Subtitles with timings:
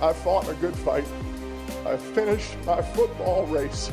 [0.00, 1.06] I fought a good fight.
[1.86, 3.90] I finished my football race.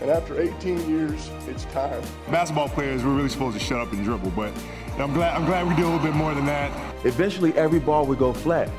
[0.00, 2.02] And after 18 years, it's time.
[2.30, 4.52] Basketball players, we're really supposed to shut up and dribble, but
[4.98, 6.70] I'm glad, I'm glad we do a little bit more than that.
[7.04, 8.70] Eventually, every ball will go flat,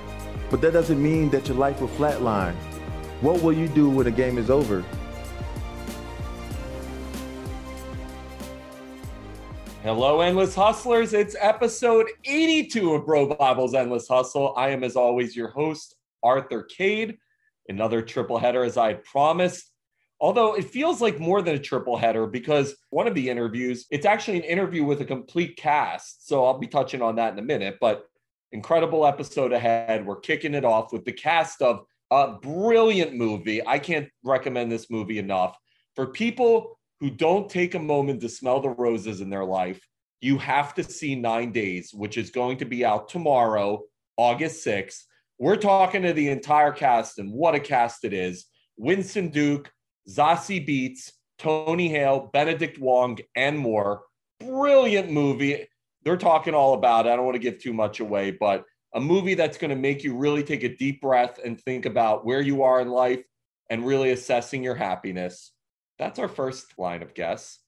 [0.50, 2.56] but that doesn't mean that your life will flatline.
[3.22, 4.86] What will you do when the game is over?
[9.84, 11.14] Hello, Endless Hustlers.
[11.14, 14.54] It's episode 82 of BroBible's Endless Hustle.
[14.56, 15.97] I am, as always, your host,
[16.28, 17.18] Arthur Kade.
[17.70, 19.72] Another triple header, as I promised.
[20.20, 24.06] Although it feels like more than a triple header because one of the interviews, it's
[24.06, 26.28] actually an interview with a complete cast.
[26.28, 27.78] So I'll be touching on that in a minute.
[27.80, 28.06] But
[28.52, 30.06] incredible episode ahead.
[30.06, 33.66] We're kicking it off with the cast of a brilliant movie.
[33.66, 35.58] I can't recommend this movie enough.
[35.96, 39.86] For people who don't take a moment to smell the roses in their life,
[40.22, 43.84] you have to see Nine Days, which is going to be out tomorrow,
[44.16, 45.04] August 6th.
[45.40, 48.46] We're talking to the entire cast, and what a cast it is.
[48.78, 49.72] Winston Duke,
[50.10, 54.02] Zazie Beetz, Tony Hale, Benedict Wong, and more.
[54.40, 55.68] Brilliant movie.
[56.04, 57.10] They're talking all about it.
[57.10, 58.64] I don't want to give too much away, but
[58.96, 62.26] a movie that's going to make you really take a deep breath and think about
[62.26, 63.24] where you are in life
[63.70, 65.52] and really assessing your happiness.
[66.00, 67.60] That's our first line of guests.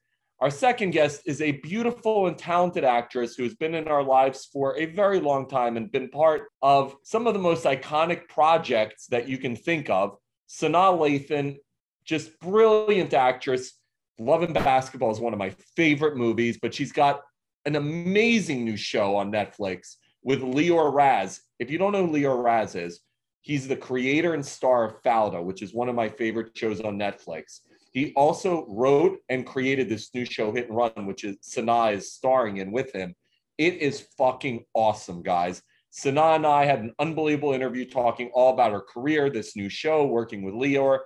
[0.41, 4.47] Our second guest is a beautiful and talented actress who has been in our lives
[4.53, 9.07] for a very long time and been part of some of the most iconic projects
[9.07, 10.15] that you can think of.
[10.47, 11.57] Sanaa Lathan,
[12.05, 13.73] just brilliant actress.
[14.17, 17.19] Love and Basketball is one of my favorite movies, but she's got
[17.65, 21.41] an amazing new show on Netflix with Lior Raz.
[21.59, 23.01] If you don't know who Lior Raz is,
[23.41, 26.97] he's the creator and star of Fauda, which is one of my favorite shows on
[26.97, 27.59] Netflix.
[27.91, 32.13] He also wrote and created this new show, Hit and Run, which is Sanaa is
[32.13, 33.15] starring in with him.
[33.57, 35.61] It is fucking awesome, guys.
[35.91, 40.05] Sanaa and I had an unbelievable interview talking all about her career, this new show,
[40.05, 40.99] working with Lior.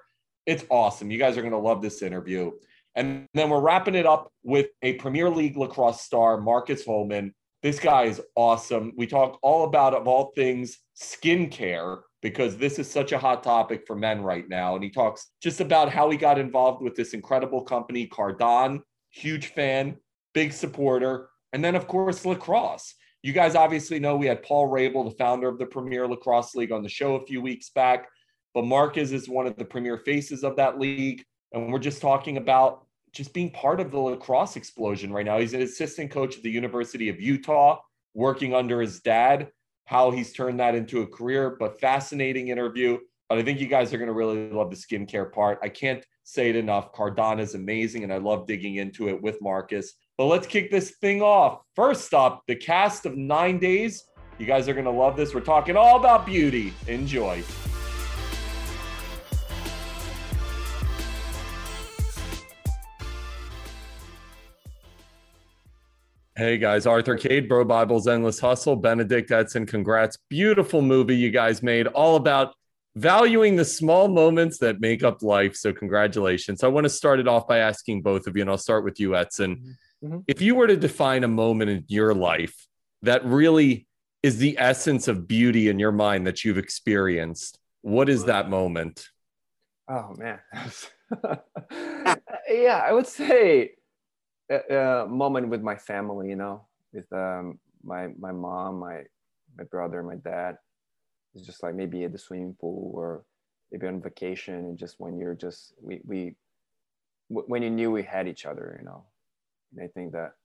[0.45, 1.09] It's awesome.
[1.09, 2.52] You guys are going to love this interview.
[2.95, 7.34] And then we're wrapping it up with a Premier League lacrosse star, Marcus Holman.
[7.63, 8.91] This guy is awesome.
[8.97, 13.85] We talk all about, of all things, skincare, because this is such a hot topic
[13.85, 14.75] for men right now.
[14.75, 18.81] And he talks just about how he got involved with this incredible company, Cardon.
[19.11, 19.97] Huge fan,
[20.34, 21.29] big supporter.
[21.51, 22.95] And then, of course, lacrosse.
[23.22, 26.72] You guys obviously know we had Paul Rabil, the founder of the Premier Lacrosse League,
[26.72, 28.07] on the show a few weeks back.
[28.53, 31.23] But Marcus is one of the premier faces of that league.
[31.51, 35.40] And we're just talking about just being part of the lacrosse explosion right now.
[35.40, 37.79] He's an assistant coach at the University of Utah,
[38.13, 39.50] working under his dad
[39.86, 42.98] how he's turned that into a career, but fascinating interview.
[43.30, 45.60] But I think you guys are going to really love the skincare part.
[45.62, 46.94] I can't say it enough.
[46.94, 49.94] Cardon is amazing, and I love digging into it with Marcus.
[50.18, 51.62] But let's kick this thing off.
[51.76, 54.04] First up, the cast of Nine Days.
[54.38, 55.34] You guys are going to love this.
[55.34, 56.74] We're talking all about beauty.
[56.88, 57.44] Enjoy.
[66.36, 70.18] Hey guys, Arthur Kade, Bro Bible's Endless Hustle, Benedict Edson, congrats.
[70.32, 72.56] Beautiful movie you guys made, all about
[72.96, 75.56] valuing the small moments that make up life.
[75.56, 76.64] So, congratulations.
[76.64, 79.00] I want to start it off by asking both of you, and I'll start with
[79.00, 79.78] you, Edson.
[80.04, 80.20] Mm-hmm.
[80.28, 82.66] If you were to define a moment in your life
[83.04, 83.86] that really
[84.24, 89.06] is the essence of beauty in your mind that you've experienced, what is that moment?
[89.88, 90.40] Oh, man.
[92.50, 93.74] yeah, I would say
[94.53, 99.03] a, a, moment with my family, you know, with um, my my mom, my
[99.58, 100.58] my brother, my dad.
[101.36, 103.25] It's just like maybe at the swimming pool or
[103.72, 106.36] maybe on vacation, and just when you're just we we
[107.28, 109.03] when you knew we had each other, you know.
[109.72, 110.36] And I think that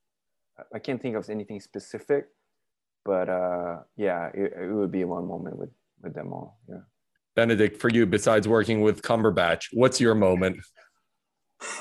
[0.72, 2.28] I can't think of anything specific,
[3.04, 5.70] but uh, yeah, it, it would be one moment with
[6.02, 6.58] with them all.
[6.68, 6.80] Yeah.
[7.36, 10.58] Benedict, for you, besides working with Cumberbatch, what's your moment?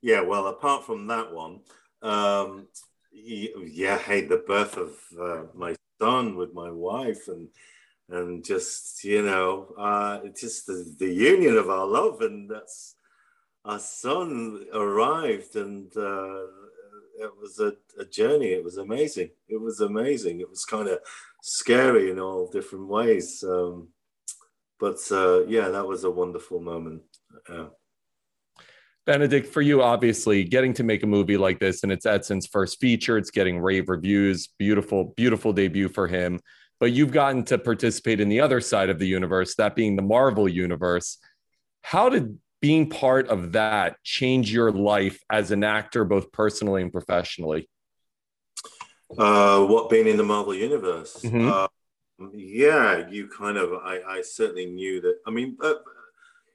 [0.00, 1.60] Yeah, well, apart from that one,
[2.02, 2.68] um,
[3.12, 7.48] yeah, hey, the birth of uh, my son with my wife and
[8.10, 12.94] and just you know, uh, just the, the union of our love, and that's
[13.64, 16.42] our son arrived, and uh,
[17.20, 18.48] it was a, a journey.
[18.52, 19.30] It was amazing.
[19.48, 20.40] It was amazing.
[20.40, 21.00] It was kind of
[21.42, 23.88] scary in all different ways, um,
[24.80, 27.02] but uh, yeah, that was a wonderful moment.
[29.08, 32.78] Benedict, for you, obviously, getting to make a movie like this, and it's Edson's first
[32.78, 36.38] feature, it's getting rave reviews, beautiful, beautiful debut for him.
[36.78, 40.02] But you've gotten to participate in the other side of the universe, that being the
[40.02, 41.16] Marvel universe.
[41.80, 46.92] How did being part of that change your life as an actor, both personally and
[46.92, 47.66] professionally?
[49.16, 51.16] Uh, what being in the Marvel universe?
[51.22, 51.48] Mm-hmm.
[51.48, 55.16] Uh, yeah, you kind of, I, I certainly knew that.
[55.26, 55.76] I mean, uh,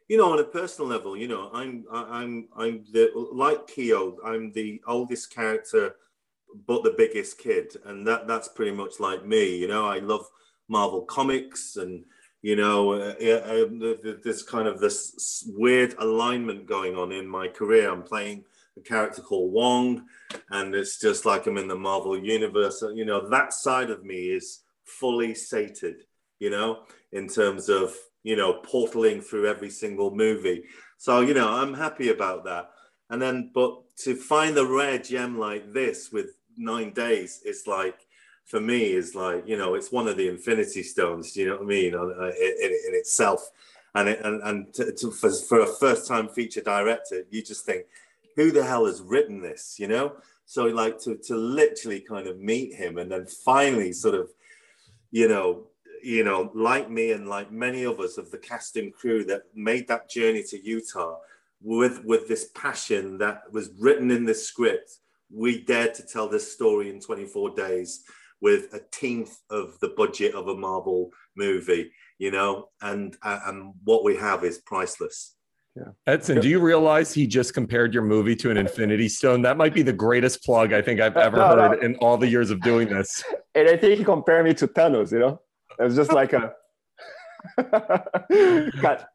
[0.08, 4.18] you know, on a personal level, you know, I'm, I'm, I'm the like Keo.
[4.26, 5.96] I'm the oldest character,
[6.68, 9.56] but the biggest kid, and that that's pretty much like me.
[9.56, 10.26] You know, I love
[10.68, 12.04] Marvel comics, and
[12.42, 13.66] you know, uh, uh,
[14.24, 17.90] there's kind of this weird alignment going on in my career.
[17.90, 18.44] I'm playing
[18.78, 20.06] a character called Wong,
[20.50, 22.84] and it's just like I'm in the Marvel universe.
[22.94, 26.04] You know, that side of me is fully sated,
[26.40, 30.64] you know, in terms of, you know, portaling through every single movie.
[30.98, 32.72] So, you know, I'm happy about that.
[33.10, 38.00] And then, but to find the rare gem like this with nine days, it's like,
[38.46, 41.56] for me, is like, you know, it's one of the infinity stones, do you know
[41.56, 43.50] what I mean, uh, in, in itself.
[43.96, 47.66] And, it, and, and to, to, for, for a first time feature director, you just
[47.66, 47.86] think,
[48.36, 50.14] who the hell has written this, you know?
[50.46, 54.30] So like to, to literally kind of meet him and then finally sort of
[55.14, 55.68] you know,
[56.04, 59.88] you know, like me and like many of us of the casting crew that made
[59.88, 61.18] that journey to Utah
[61.62, 64.98] with with this passion that was written in this script,
[65.34, 68.04] we dared to tell this story in 24 days
[68.42, 74.04] with a tenth of the budget of a Marvel movie, you know, and and what
[74.04, 75.36] we have is priceless.
[75.76, 75.86] Yeah.
[76.06, 79.42] Edson, do you realize he just compared your movie to an Infinity Stone?
[79.42, 81.86] That might be the greatest plug I think I've ever no, heard no.
[81.88, 83.24] in all the years of doing this.
[83.56, 85.42] And I think he compared me to Thanos, you know?
[85.80, 86.54] It was just like a
[88.82, 89.08] cut.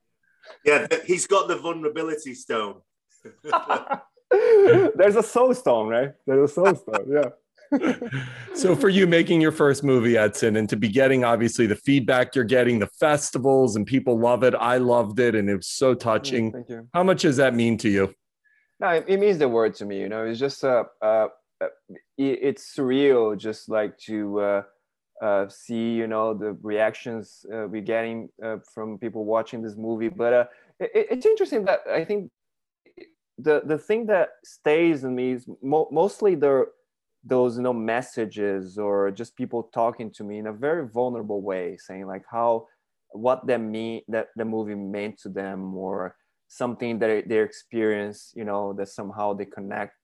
[0.64, 2.80] Yeah, he's got the vulnerability stone.
[4.30, 6.12] There's a soul stone, right?
[6.26, 7.30] There's a soul stone, yeah
[8.54, 12.34] so for you making your first movie edson and to be getting obviously the feedback
[12.34, 15.94] you're getting the festivals and people love it i loved it and it was so
[15.94, 18.14] touching thank you how much does that mean to you
[18.80, 21.28] no it means the word to me you know it's just uh, uh,
[21.60, 21.66] uh
[22.16, 24.62] it's surreal just like to uh,
[25.22, 30.08] uh, see you know the reactions uh, we're getting uh, from people watching this movie.
[30.08, 30.44] But uh,
[30.80, 32.30] it, it's interesting that i think
[33.38, 36.66] the the thing that stays in me is mo- mostly the
[37.24, 41.76] those you know messages or just people talking to me in a very vulnerable way
[41.76, 42.66] saying like how
[43.10, 46.14] what that mean that the movie meant to them or
[46.48, 49.94] something that they experience you know that somehow they connect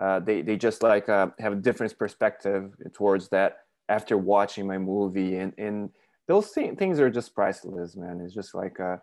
[0.00, 3.58] uh, they, they just like uh, have a different perspective towards that
[3.88, 5.90] after watching my movie and, and
[6.28, 8.96] those th- things are just priceless man it's just like uh,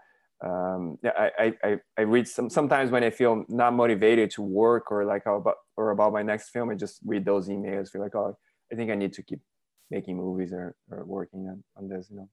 [0.44, 4.92] um, yeah, I, I, I read some, sometimes when I feel not motivated to work
[4.92, 8.16] or like about, or about my next film, I just read those emails, feel like,
[8.16, 8.36] oh,
[8.72, 9.40] I think I need to keep
[9.92, 12.30] making movies or, or working on, on this, you know.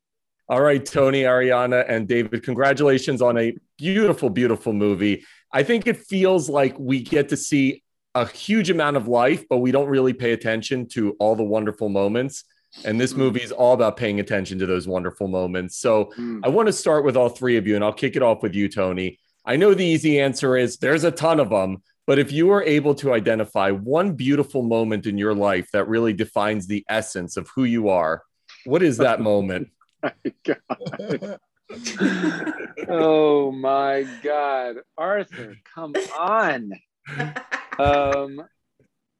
[0.48, 5.24] All right, Tony, Arianna, and David, congratulations on a beautiful, beautiful movie.
[5.52, 7.82] I think it feels like we get to see
[8.22, 11.88] a huge amount of life, but we don't really pay attention to all the wonderful
[11.88, 12.44] moments.
[12.84, 13.18] And this mm.
[13.18, 15.78] movie is all about paying attention to those wonderful moments.
[15.78, 16.40] So mm.
[16.44, 18.54] I want to start with all three of you, and I'll kick it off with
[18.54, 19.18] you, Tony.
[19.44, 22.62] I know the easy answer is there's a ton of them, but if you are
[22.62, 27.48] able to identify one beautiful moment in your life that really defines the essence of
[27.54, 28.22] who you are,
[28.64, 29.68] what is that moment?
[32.88, 34.76] oh my God.
[34.96, 36.72] Arthur, come on.
[37.78, 38.42] Um,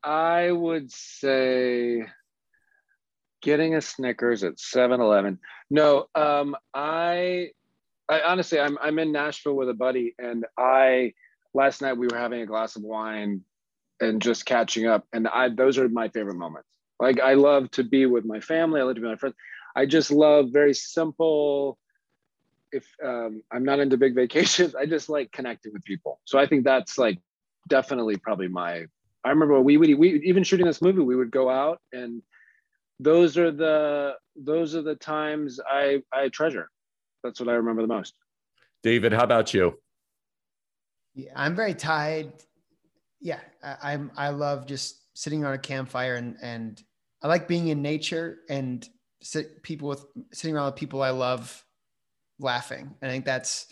[0.03, 2.05] I would say
[3.43, 5.39] getting a Snickers at 7-Eleven.
[5.71, 7.51] No, um, I,
[8.09, 11.13] I honestly, I'm I'm in Nashville with a buddy, and I
[11.55, 13.43] last night we were having a glass of wine
[14.01, 16.69] and just catching up, and I those are my favorite moments.
[16.99, 18.81] Like I love to be with my family.
[18.81, 19.37] I love to be with my friends.
[19.77, 21.79] I just love very simple.
[22.73, 26.21] If um, I'm not into big vacations, I just like connecting with people.
[26.25, 27.19] So I think that's like
[27.69, 28.87] definitely probably my.
[29.25, 32.23] I remember we would we even shooting this movie, we would go out and
[33.01, 36.69] those are the those are the times I I treasure.
[37.23, 38.15] That's what I remember the most.
[38.83, 39.79] David, how about you?
[41.15, 42.33] Yeah, I'm very tied.
[43.21, 44.11] Yeah, I, I'm.
[44.17, 46.83] I love just sitting on a campfire and and
[47.23, 48.89] I like being in nature and
[49.21, 51.65] sit people with sitting around with people I love,
[52.39, 52.95] laughing.
[53.03, 53.67] And I think that's.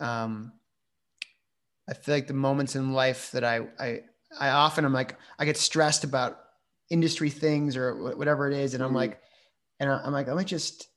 [0.00, 0.52] Um,
[1.90, 4.00] I feel like the moments in life that I I
[4.38, 6.38] I often I'm like I get stressed about
[6.90, 8.74] industry things or whatever it is.
[8.74, 8.96] And I'm mm-hmm.
[8.96, 9.20] like,
[9.78, 10.88] and I'm like, let me just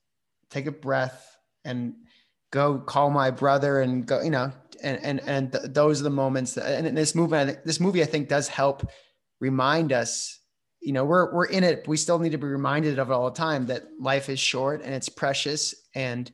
[0.49, 1.93] take a breath and
[2.51, 4.51] go call my brother and go, you know,
[4.83, 8.05] and, and, and th- those are the moments that, and this movie, this movie, I
[8.05, 8.85] think does help
[9.39, 10.39] remind us,
[10.81, 11.87] you know, we're, we're in it.
[11.87, 14.81] We still need to be reminded of it all the time that life is short
[14.83, 16.29] and it's precious and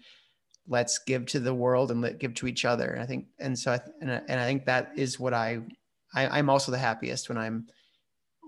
[0.68, 2.88] let's give to the world and let give to each other.
[2.89, 5.62] And I think, and so, I, and, I, and I think that is what I,
[6.13, 7.68] I, I'm also the happiest when I'm,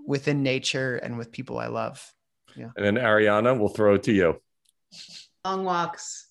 [0.08, 2.12] within nature and with people I love.
[2.56, 2.70] Yeah.
[2.76, 4.42] And then Arianna, we'll throw it to you.
[5.46, 6.28] long walks.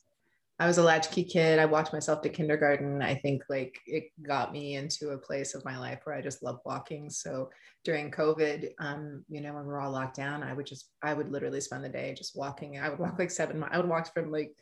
[0.58, 1.58] I was a latchkey kid.
[1.58, 3.00] I walked myself to kindergarten.
[3.00, 6.42] I think like it got me into a place of my life where I just
[6.42, 7.08] love walking.
[7.08, 7.48] So
[7.82, 11.14] during COVID, um, you know, when we are all locked down, I would just, I
[11.14, 12.78] would literally spend the day just walking.
[12.78, 13.60] I would walk like seven.
[13.60, 13.72] miles.
[13.72, 14.52] I would walk from like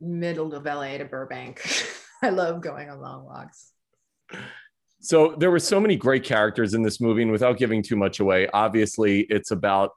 [0.00, 1.62] middle of LA to Burbank.
[2.22, 3.72] I love going on long walks.
[5.00, 8.20] So there were so many great characters in this movie, and without giving too much
[8.20, 9.92] away, obviously it's about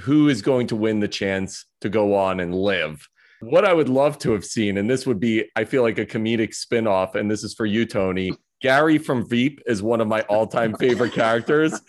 [0.00, 3.08] who is going to win the chance to go on and live.
[3.40, 6.06] What I would love to have seen, and this would be, I feel like a
[6.06, 8.32] comedic spinoff, and this is for you, Tony.
[8.60, 11.80] Gary from Veep is one of my all-time favorite characters.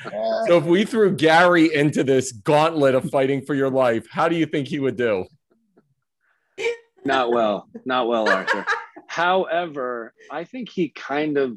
[0.48, 4.36] So if we threw Gary into this gauntlet of fighting for your life, how do
[4.36, 5.26] you think he would do?
[7.06, 8.65] Not well, not well, Arthur.
[9.08, 11.56] However, I think he kind of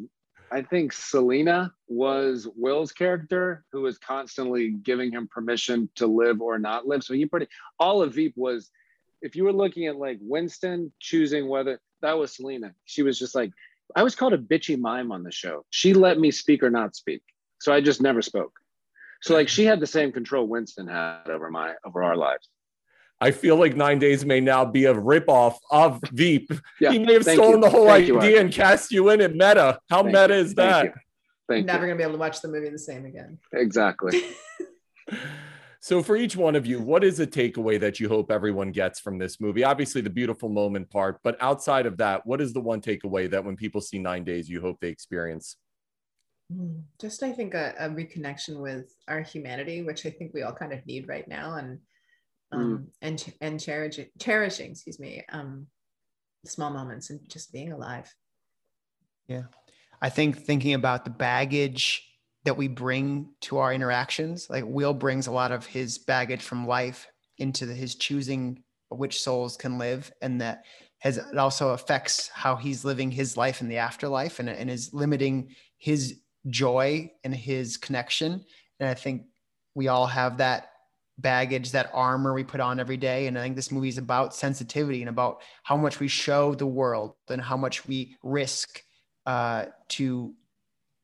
[0.52, 6.58] I think Selina was Will's character who was constantly giving him permission to live or
[6.58, 7.02] not live.
[7.02, 7.46] So he pretty
[7.78, 8.70] all of Veep was
[9.22, 12.74] if you were looking at like Winston choosing whether that was Selina.
[12.84, 13.52] She was just like
[13.96, 15.64] I was called a bitchy mime on the show.
[15.70, 17.22] She let me speak or not speak.
[17.60, 18.52] So I just never spoke.
[19.22, 22.48] So like she had the same control Winston had over my over our lives.
[23.22, 26.50] I feel like Nine Days may now be a ripoff of Veep.
[26.80, 27.60] Yeah, he may have thank stolen you.
[27.60, 28.44] the whole Thank idea Art.
[28.46, 29.78] and cast you in at meta.
[29.88, 30.40] How Thank meta you.
[30.40, 30.84] is Thank that?
[30.86, 30.92] you.
[31.48, 33.38] Thank Never gonna be able to watch the movie the same again.
[33.52, 34.22] Exactly.
[35.84, 39.00] So, for each one of you, what is a takeaway that you hope everyone gets
[39.00, 39.64] from this movie?
[39.64, 43.44] Obviously, the beautiful moment part, but outside of that, what is the one takeaway that
[43.44, 45.56] when people see Nine Days, you hope they experience?
[46.54, 50.52] Mm, Just I think a, a reconnection with our humanity, which I think we all
[50.52, 51.80] kind of need right now, and
[52.52, 55.66] um, and ch- and cherishing, cherishing, excuse me, um,
[56.44, 58.12] small moments and just being alive.
[59.26, 59.44] Yeah.
[60.00, 62.08] I think thinking about the baggage
[62.44, 66.66] that we bring to our interactions, like Will brings a lot of his baggage from
[66.66, 67.06] life
[67.38, 70.12] into the, his choosing which souls can live.
[70.20, 70.64] And that
[70.98, 74.92] has, it also affects how he's living his life in the afterlife and, and is
[74.92, 78.44] limiting his joy and his connection.
[78.80, 79.22] And I think
[79.74, 80.71] we all have that
[81.22, 83.26] baggage, that armor we put on every day.
[83.26, 86.66] And I think this movie is about sensitivity and about how much we show the
[86.66, 88.82] world and how much we risk
[89.26, 90.34] uh, to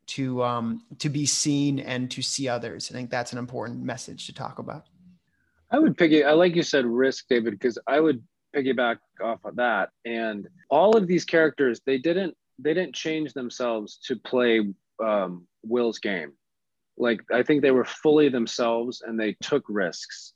[0.08, 2.90] to um, to be seen and to see others.
[2.90, 4.84] I think that's an important message to talk about.
[5.70, 6.24] I would piggy.
[6.24, 8.22] I like you said risk, David, because I would
[8.56, 9.90] piggyback off of that.
[10.04, 14.66] And all of these characters, they didn't they didn't change themselves to play
[15.04, 16.32] um, Will's game.
[16.98, 20.34] Like I think they were fully themselves and they took risks.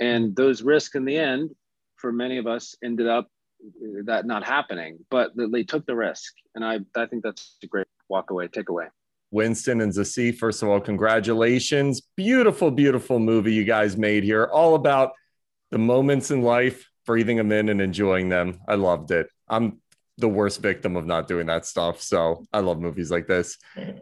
[0.00, 1.50] And those risks in the end,
[1.96, 3.28] for many of us, ended up
[3.64, 4.98] uh, that not happening.
[5.10, 8.88] But they took the risk, and I I think that's a great walk away takeaway.
[9.30, 12.02] Winston and Zazie, first of all, congratulations.
[12.16, 15.12] Beautiful, beautiful movie you guys made here, all about
[15.70, 18.58] the moments in life, breathing them in and enjoying them.
[18.68, 19.28] I loved it.
[19.48, 19.80] I'm
[20.18, 22.00] the worst victim of not doing that stuff.
[22.02, 23.58] So I love movies like this.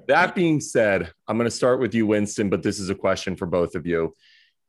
[0.08, 3.36] That being said, I'm going to start with you, Winston, but this is a question
[3.36, 4.14] for both of you.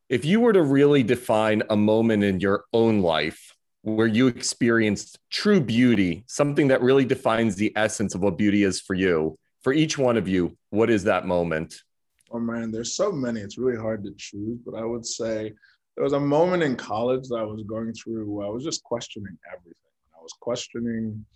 [0.08, 5.18] If you were to really define a moment in your own life where you experienced
[5.30, 9.72] true beauty, something that really defines the essence of what beauty is for you, for
[9.72, 11.74] each one of you, what is that moment?
[12.30, 13.40] Oh man, there's so many.
[13.40, 15.52] It's really hard to choose, but I would say
[15.96, 18.82] there was a moment in college that I was going through where I was just
[18.84, 19.74] questioning everything.
[20.22, 21.26] I was questioning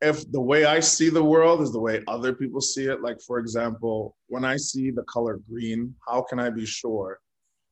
[0.00, 3.02] if the way I see the world is the way other people see it.
[3.02, 7.18] Like, for example, when I see the color green, how can I be sure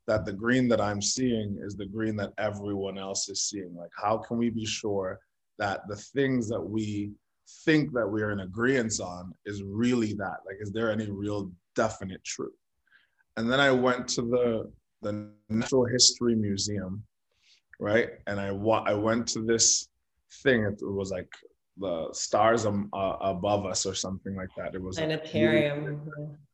[0.09, 3.73] that the green that I'm seeing is the green that everyone else is seeing?
[3.77, 5.21] Like, how can we be sure
[5.59, 7.13] that the things that we
[7.65, 10.39] think that we're in agreement on is really that?
[10.45, 12.59] Like, is there any real definite truth?
[13.37, 17.05] And then I went to the the Natural History Museum,
[17.79, 18.11] right?
[18.27, 19.89] And I wa- I went to this
[20.43, 20.63] thing.
[20.65, 21.33] It was like
[21.77, 24.75] the stars um, uh, above us or something like that.
[24.75, 26.11] It was An a Planetarium.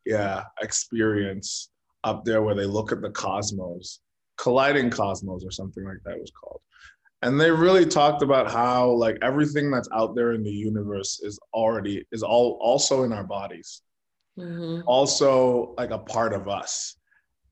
[0.07, 1.71] yeah experience
[2.05, 4.01] up there where they look at the cosmos
[4.37, 6.61] colliding cosmos or something like that was called
[7.23, 11.39] and they really talked about how like everything that's out there in the universe is
[11.55, 13.81] already is all also in our bodies
[14.37, 14.83] Mhm.
[14.87, 16.97] also like a part of us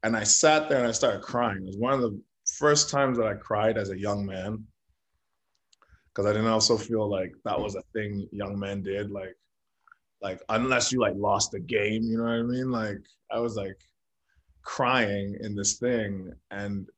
[0.03, 2.21] and i sat there and i started crying it was one of the
[2.59, 4.63] first times that i cried as a young man
[6.15, 9.37] because i didn't also feel like that was a thing young men did like
[10.21, 12.99] like unless you like lost a game you know what i mean like
[13.31, 13.79] i was like
[14.63, 16.89] crying in this thing and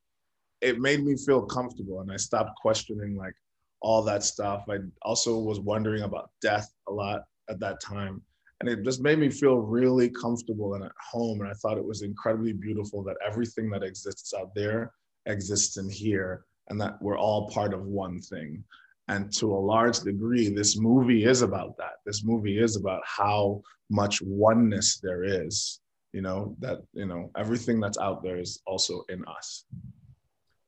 [0.60, 3.34] it made me feel comfortable and i stopped questioning like
[3.80, 8.20] all that stuff i also was wondering about death a lot at that time
[8.60, 11.84] and it just made me feel really comfortable and at home and i thought it
[11.84, 14.92] was incredibly beautiful that everything that exists out there
[15.26, 18.62] exists in here and that we're all part of one thing.
[19.08, 21.96] And to a large degree, this movie is about that.
[22.06, 25.80] This movie is about how much oneness there is,
[26.12, 29.64] you know, that, you know, everything that's out there is also in us.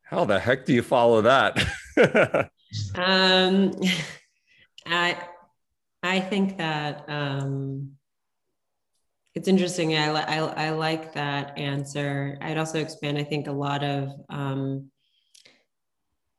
[0.02, 1.58] How the heck do you follow that?
[2.94, 3.72] um,
[4.86, 5.18] I,
[6.02, 7.96] I think that um,
[9.34, 9.96] it's interesting.
[9.96, 12.38] I, I, I like that answer.
[12.40, 13.18] I'd also expand.
[13.18, 14.90] I think a lot of um,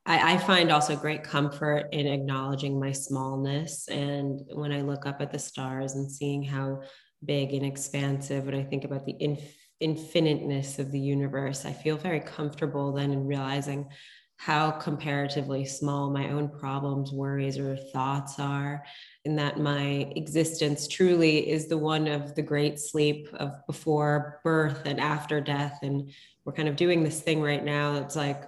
[0.08, 3.90] I, I, find also great comfort in acknowledging my smallness.
[3.90, 6.82] And when I look up at the stars and seeing how
[7.26, 11.98] big and expansive, when I think about the inf- infiniteness of the universe, I feel
[11.98, 13.90] very comfortable then in realizing
[14.38, 18.86] how comparatively small my own problems, worries, or thoughts are,
[19.26, 24.84] and that my existence truly is the one of the great sleep of before birth
[24.86, 25.80] and after death.
[25.82, 26.12] And
[26.46, 28.44] we're kind of doing this thing right now that's like,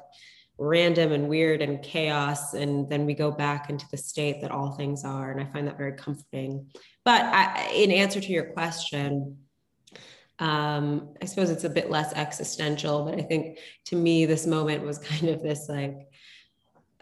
[0.60, 4.74] random and weird and chaos and then we go back into the state that all
[4.74, 6.70] things are and i find that very comforting.
[7.06, 9.38] But I, in answer to your question
[10.38, 14.84] um, i suppose it's a bit less existential but i think to me this moment
[14.84, 16.08] was kind of this like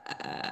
[0.08, 0.52] uh,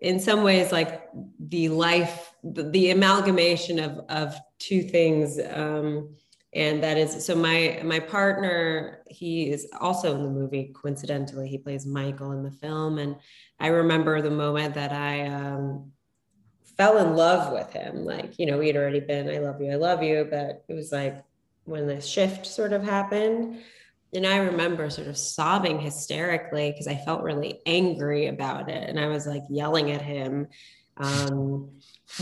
[0.00, 6.16] in some ways like the life the, the amalgamation of of two things um,
[6.54, 11.58] and that is so my my partner he is also in the movie coincidentally he
[11.58, 12.98] plays michael in the film.
[12.98, 13.16] And
[13.60, 15.92] i remember the moment that i um,
[16.76, 18.04] fell in love with him.
[18.04, 20.74] Like you know we had already been i love you i love you but it
[20.74, 21.22] was like
[21.64, 23.58] when the shift sort of happened.
[24.14, 28.88] And i remember sort of sobbing hysterically because i felt really angry about it.
[28.88, 30.48] And i was like yelling at him.
[30.96, 31.72] Um,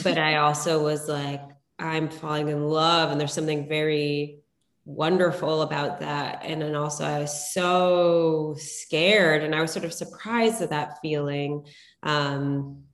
[0.02, 1.42] but i also was like
[1.78, 3.10] I'm falling in love.
[3.10, 4.40] And there's something very
[4.84, 6.42] wonderful about that.
[6.44, 10.98] And then also, I was so scared and I was sort of surprised at that
[11.02, 11.66] feeling
[12.02, 12.84] um,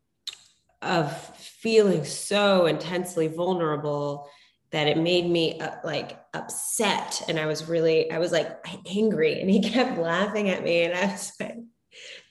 [0.81, 4.29] of feeling so intensely vulnerable
[4.73, 7.23] that it made me uh, like upset.
[7.29, 9.41] And I was really, I was like angry.
[9.41, 10.85] And he kept laughing at me.
[10.85, 11.59] And I was like,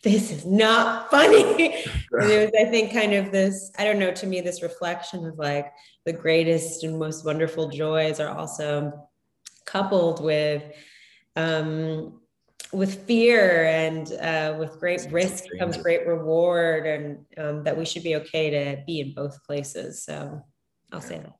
[0.04, 1.86] this is not funny.
[2.14, 5.26] And it was, I think, kind of this, I don't know, to me, this reflection
[5.26, 5.72] of like
[6.06, 9.08] the greatest and most wonderful joys are also
[9.66, 10.64] coupled with
[11.36, 12.20] um,
[12.74, 18.04] with fear and uh, with great risk comes great reward and um, that we should
[18.04, 20.04] be okay to be in both places.
[20.04, 20.42] So
[20.92, 21.34] i'll say that.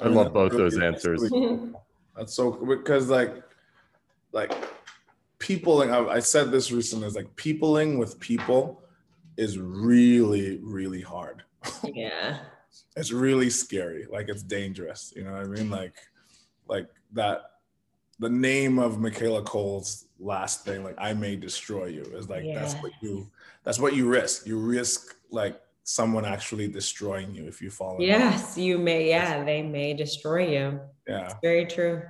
[0.00, 1.30] I love both those answers.
[2.16, 3.42] That's so because like
[4.32, 4.52] like
[5.38, 8.82] peopling I, I said this recently is like peopling with people
[9.36, 11.42] is really really hard.
[11.82, 12.38] Yeah
[12.96, 15.72] it's really scary like it's dangerous you know what i mean mm-hmm.
[15.72, 15.94] like
[16.68, 17.50] like that
[18.18, 22.58] the name of Michaela Coel's last thing like i may destroy you is like yeah.
[22.58, 23.30] that's what you
[23.64, 28.56] that's what you risk you risk like someone actually destroying you if you fall yes
[28.56, 32.02] you may yeah they may destroy you yeah it's very true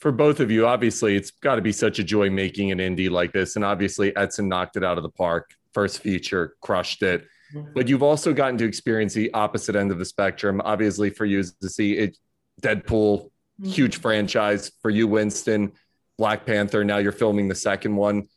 [0.00, 3.10] for both of you, obviously, it's got to be such a joy making an indie
[3.10, 3.56] like this.
[3.56, 5.50] And obviously, Edson knocked it out of the park.
[5.74, 7.26] First feature, crushed it.
[7.74, 10.60] But you've also gotten to experience the opposite end of the spectrum.
[10.64, 12.16] Obviously, for you to see it,
[12.62, 13.68] Deadpool, mm-hmm.
[13.68, 14.70] huge franchise.
[14.82, 15.72] For you, Winston,
[16.18, 16.84] Black Panther.
[16.84, 18.28] Now you're filming the second one.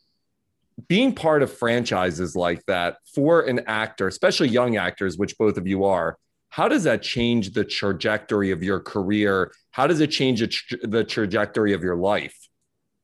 [0.88, 5.66] Being part of franchises like that for an actor, especially young actors, which both of
[5.66, 9.52] you are, how does that change the trajectory of your career?
[9.70, 10.40] How does it change
[10.82, 12.43] the trajectory of your life?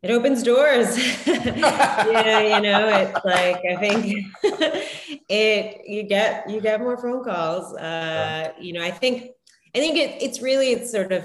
[0.02, 0.96] It opens doors.
[1.26, 4.26] yeah, you know, it's like I think
[5.28, 7.76] it you get you get more phone calls.
[7.76, 9.30] Uh, you know, I think
[9.74, 11.24] I think it, it's really it's sort of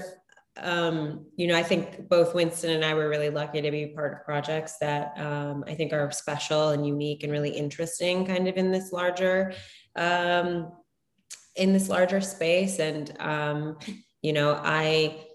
[0.58, 4.12] um, you know, I think both Winston and I were really lucky to be part
[4.12, 8.56] of projects that um, I think are special and unique and really interesting, kind of
[8.56, 9.52] in this larger
[9.96, 10.72] um,
[11.56, 12.78] in this larger space.
[12.78, 13.78] And, um,
[14.22, 15.26] you know, I,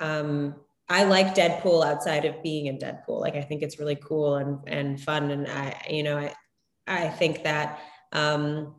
[0.00, 0.56] um,
[0.88, 3.20] I like Deadpool outside of being in Deadpool.
[3.20, 5.30] Like, I think it's really cool and, and fun.
[5.30, 6.34] And I, you know, I,
[6.86, 7.80] I think that,
[8.12, 8.74] um,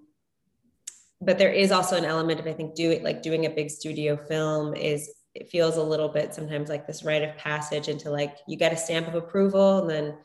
[1.20, 4.16] but there is also an element of, I think, doing like doing a big studio
[4.16, 8.38] film is, it feels a little bit sometimes like this rite of passage into like,
[8.48, 10.18] you get a stamp of approval and then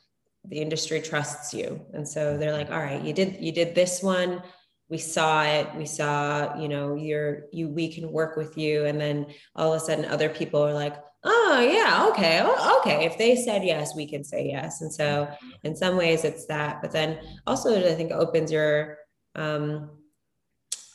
[0.45, 1.81] the industry trusts you.
[1.95, 4.43] And so they're like, all right, you did, you did this one
[4.91, 9.01] we saw it we saw you know you're you we can work with you and
[9.01, 12.43] then all of a sudden other people are like oh yeah okay
[12.79, 15.29] okay if they said yes we can say yes and so
[15.65, 18.97] in some ways it's that but then also i think opens your
[19.35, 19.91] um,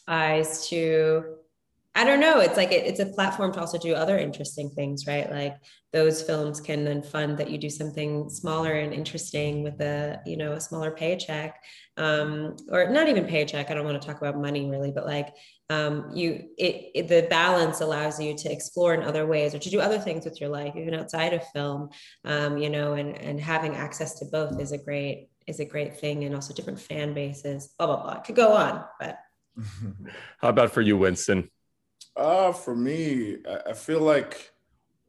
[0.07, 1.23] eyes to
[1.97, 2.41] I don't know.
[2.41, 5.31] It's like it, it's a platform to also do other interesting things, right?
[5.31, 5.55] Like
[5.93, 10.35] those films can then fund that you do something smaller and interesting with a you
[10.35, 11.63] know a smaller paycheck,
[11.95, 13.71] um, or not even paycheck.
[13.71, 15.33] I don't want to talk about money really, but like
[15.69, 19.69] um, you it, it, the balance allows you to explore in other ways or to
[19.69, 21.89] do other things with your life, even outside of film.
[22.23, 25.97] Um, you know, and and having access to both is a great is a great
[25.97, 27.73] thing, and also different fan bases.
[27.79, 28.13] Blah blah blah.
[28.19, 29.17] It could go on, but.
[30.39, 31.49] How about for you, Winston?
[32.15, 34.51] Uh, for me, I feel like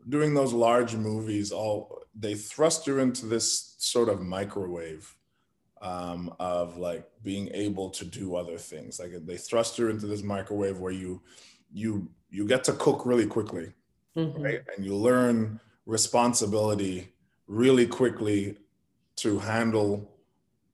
[0.08, 5.15] doing those large movies, all they thrust you into this sort of microwave
[5.82, 8.98] um, of like being able to do other things.
[8.98, 11.22] Like they thrust you into this microwave where you
[11.72, 13.72] you you get to cook really quickly,
[14.16, 14.42] mm-hmm.
[14.42, 14.60] right?
[14.76, 17.12] And you learn responsibility
[17.46, 18.56] really quickly
[19.16, 20.12] to handle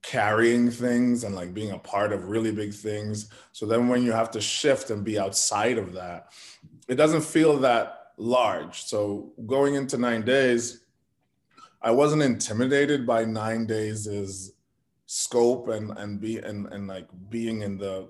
[0.03, 3.29] carrying things and like being a part of really big things.
[3.53, 6.33] So then when you have to shift and be outside of that,
[6.89, 8.83] it doesn't feel that large.
[8.85, 10.81] So going into nine days,
[11.81, 14.52] I wasn't intimidated by nine days'
[15.15, 18.09] scope and and be and, and like being in the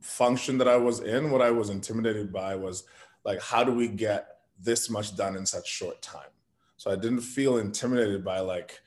[0.00, 1.32] function that I was in.
[1.32, 2.84] What I was intimidated by was
[3.24, 6.30] like, how do we get this much done in such short time?
[6.76, 8.80] So I didn't feel intimidated by like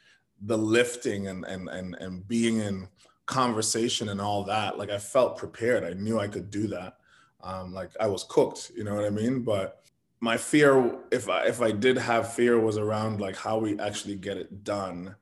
[0.43, 2.87] the lifting and and and and being in
[3.25, 6.97] conversation and all that like i felt prepared i knew i could do that
[7.43, 9.83] um like i was cooked you know what i mean but
[10.21, 14.15] my fear if i if i did have fear was around like how we actually
[14.15, 15.13] get it done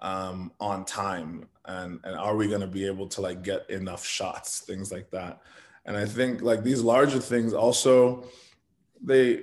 [0.00, 4.04] um on time and and are we going to be able to like get enough
[4.06, 5.40] shots things like that.
[5.86, 8.24] And i think like these larger things also
[9.02, 9.42] they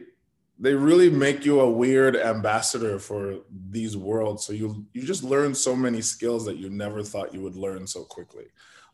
[0.57, 3.39] they really make you a weird ambassador for
[3.69, 4.45] these worlds.
[4.45, 7.85] So you you just learn so many skills that you never thought you would learn
[7.85, 8.45] so quickly.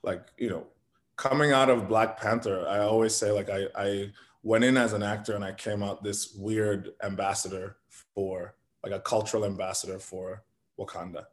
[0.02, 0.66] Like you know
[1.22, 4.10] coming out of black panther i always say like i i
[4.42, 7.78] went in as an actor and i came out this weird ambassador
[8.16, 10.44] for like a cultural ambassador for
[10.80, 11.26] wakanda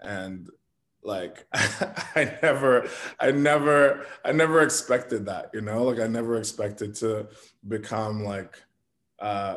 [0.00, 0.48] and
[1.02, 2.88] like i never
[3.20, 7.28] i never i never expected that you know like i never expected to
[7.68, 8.60] become like
[9.20, 9.56] uh,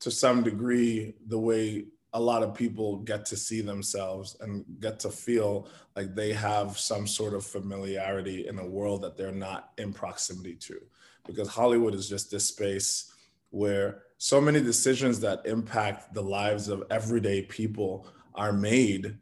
[0.00, 4.98] to some degree the way a lot of people get to see themselves and get
[5.00, 9.70] to feel like they have some sort of familiarity in a world that they're not
[9.78, 10.80] in proximity to.
[11.26, 13.12] Because Hollywood is just this space
[13.50, 19.16] where so many decisions that impact the lives of everyday people are made,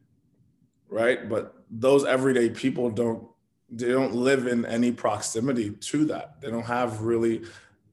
[0.88, 1.28] right?
[1.28, 3.28] But those everyday people don't
[3.70, 6.40] they don't live in any proximity to that.
[6.40, 7.42] They don't have really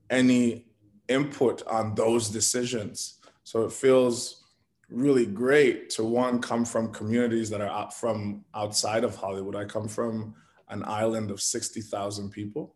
[0.10, 0.66] any
[1.10, 3.20] input on those decisions.
[3.44, 4.46] So it feels
[4.90, 9.56] really great to one come from communities that are out from outside of Hollywood.
[9.56, 10.36] I come from
[10.70, 12.76] an island of 60,000 people.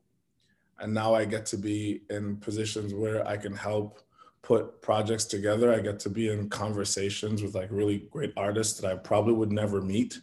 [0.80, 4.02] And now I get to be in positions where I can help
[4.42, 5.74] put projects together.
[5.74, 9.52] I get to be in conversations with like really great artists that I probably would
[9.52, 10.20] never meet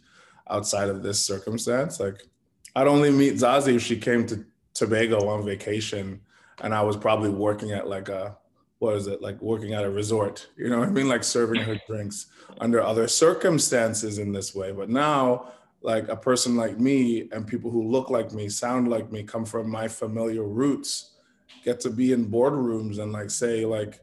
[0.49, 1.99] outside of this circumstance.
[1.99, 2.27] Like
[2.75, 6.21] I'd only meet Zazie if she came to Tobago on vacation
[6.61, 8.37] and I was probably working at like a
[8.79, 11.79] what is it like working at a resort you know i mean like serving her
[11.87, 12.27] drinks
[12.59, 15.51] under other circumstances in this way but now
[15.81, 19.45] like a person like me and people who look like me sound like me come
[19.45, 21.11] from my familiar roots
[21.63, 23.99] get to be in boardrooms and like say like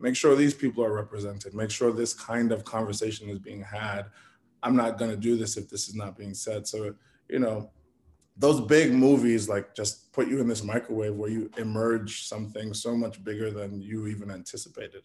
[0.00, 4.06] make sure these people are represented make sure this kind of conversation is being had
[4.62, 6.94] i'm not going to do this if this is not being said so
[7.28, 7.70] you know
[8.38, 12.96] those big movies like just put you in this microwave where you emerge something so
[12.96, 15.02] much bigger than you even anticipated.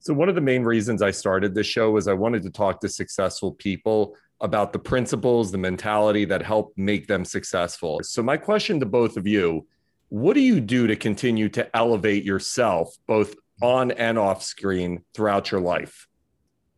[0.00, 2.80] So one of the main reasons I started this show was I wanted to talk
[2.80, 8.00] to successful people about the principles, the mentality that help make them successful.
[8.02, 9.64] So my question to both of you,
[10.08, 15.50] what do you do to continue to elevate yourself both on and off screen throughout
[15.50, 16.08] your life?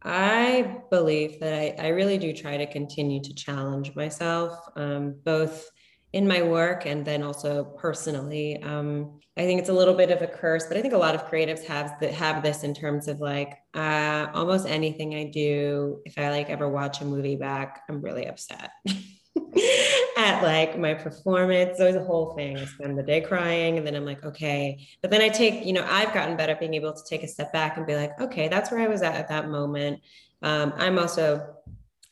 [0.02, 5.70] I believe that I, I, really do try to continue to challenge myself, um, both
[6.12, 8.62] in my work and then also personally.
[8.62, 11.14] Um, I think it's a little bit of a curse, but I think a lot
[11.14, 16.02] of creatives have that have this in terms of like uh, almost anything I do.
[16.04, 18.70] If I like ever watch a movie back, I'm really upset.
[20.16, 21.78] at like my performance.
[21.78, 22.58] There's a whole thing.
[22.58, 24.86] I spend the day crying and then I'm like, okay.
[25.02, 27.28] But then I take, you know, I've gotten better at being able to take a
[27.28, 30.00] step back and be like, okay, that's where I was at at that moment.
[30.42, 31.56] Um, I'm also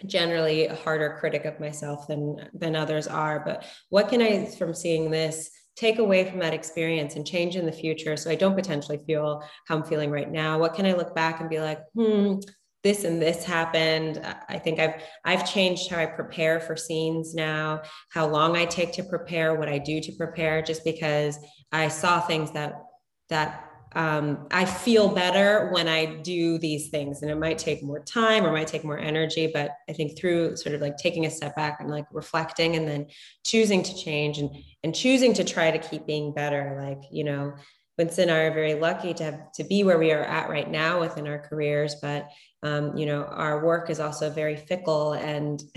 [0.07, 3.43] generally a harder critic of myself than than others are.
[3.45, 7.65] But what can I from seeing this take away from that experience and change in
[7.65, 10.59] the future so I don't potentially feel how I'm feeling right now?
[10.59, 12.37] What can I look back and be like, hmm,
[12.83, 17.81] this and this happened i think i've i've changed how i prepare for scenes now
[18.11, 21.39] how long i take to prepare what i do to prepare just because
[21.73, 22.75] i saw things that
[23.29, 28.01] that um, I feel better when I do these things, and it might take more
[28.01, 29.51] time or might take more energy.
[29.53, 32.89] But I think through sort of like taking a step back and like reflecting, and
[32.89, 33.07] then
[33.45, 34.51] choosing to change and
[34.83, 36.79] and choosing to try to keep being better.
[36.81, 37.55] Like you know,
[37.99, 40.71] Winston and I are very lucky to have to be where we are at right
[40.71, 42.29] now within our careers, but
[42.63, 45.13] um, you know, our work is also very fickle.
[45.13, 45.63] And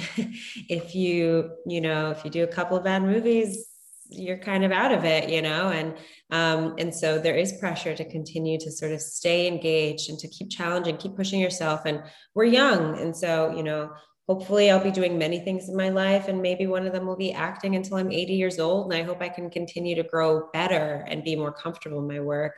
[0.70, 3.68] if you, you know, if you do a couple of bad movies,
[4.10, 5.96] you're kind of out of it, you know, and
[6.30, 10.28] um, and so there is pressure to continue to sort of stay engaged and to
[10.28, 11.82] keep challenging, keep pushing yourself.
[11.86, 12.04] And
[12.36, 13.92] we're young, and so you know,
[14.28, 17.16] hopefully I'll be doing many things in my life, and maybe one of them will
[17.16, 18.92] be acting until I'm 80 years old.
[18.92, 22.20] And I hope I can continue to grow better and be more comfortable in my
[22.20, 22.54] work.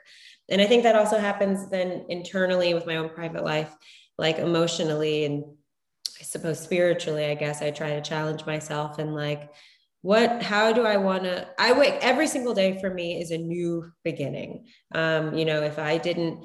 [0.49, 3.75] And I think that also happens then internally with my own private life
[4.17, 5.43] like emotionally and
[6.19, 9.51] I suppose spiritually, I guess I try to challenge myself and like,
[10.01, 13.37] what, how do I want to, I wake every single day for me is a
[13.37, 14.65] new beginning.
[14.95, 16.43] Um, you know, if I didn't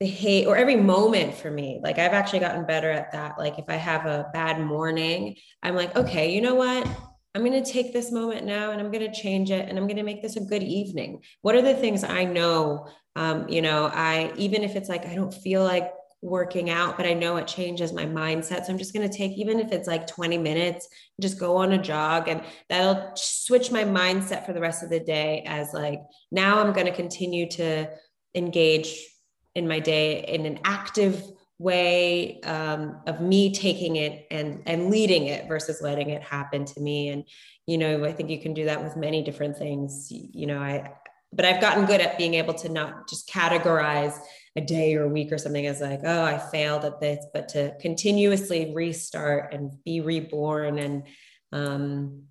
[0.00, 3.38] behave or every moment for me, like I've actually gotten better at that.
[3.38, 6.86] Like if I have a bad morning, I'm like, okay, you know what?
[7.34, 9.86] I'm going to take this moment now and I'm going to change it and I'm
[9.86, 11.22] going to make this a good evening.
[11.42, 12.88] What are the things I know?
[13.16, 17.06] Um, you know, I, even if it's like, I don't feel like working out, but
[17.06, 18.64] I know it changes my mindset.
[18.64, 20.88] So I'm just going to take, even if it's like 20 minutes,
[21.20, 25.00] just go on a jog and that'll switch my mindset for the rest of the
[25.00, 26.00] day as like,
[26.32, 27.88] now I'm going to continue to
[28.34, 28.96] engage
[29.58, 31.22] in my day in an active
[31.58, 36.80] way um, of me taking it and and leading it versus letting it happen to
[36.80, 37.08] me.
[37.08, 37.24] And
[37.66, 40.08] you know i think you can do that with many different things.
[40.10, 40.90] You know i
[41.30, 44.18] but i've gotten good at being able to not just categorize
[44.58, 47.48] a day or a week or something as like, oh, I failed at this, but
[47.50, 50.78] to continuously restart and be reborn.
[50.78, 51.04] And
[51.52, 52.24] um,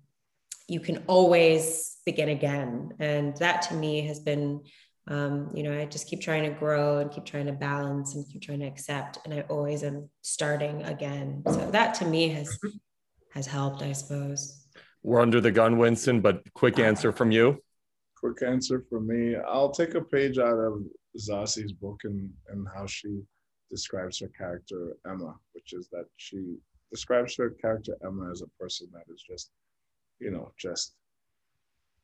[0.68, 2.90] you can always begin again.
[3.00, 4.62] And that to me has been,
[5.08, 8.28] um, you know, I just keep trying to grow and keep trying to balance and
[8.28, 9.18] keep trying to accept.
[9.24, 11.42] And I always am starting again.
[11.46, 12.58] So that to me has
[13.32, 14.66] has helped, I suppose.
[15.02, 17.62] We're under the gun, Winston, but quick answer from you.
[18.18, 19.36] Quick answer from me.
[19.36, 20.82] I'll take a page out of
[21.18, 23.22] Zazie's book and, and how she
[23.70, 26.56] describes her character Emma, which is that she
[26.90, 29.50] describes her character Emma as a person that is just,
[30.20, 30.94] you know, just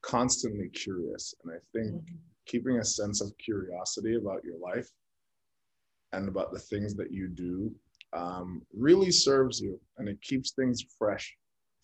[0.02, 1.34] constantly curious.
[1.42, 2.16] And I think mm-hmm.
[2.46, 4.88] Keeping a sense of curiosity about your life
[6.12, 7.74] and about the things that you do
[8.12, 11.35] um, really serves you and it keeps things fresh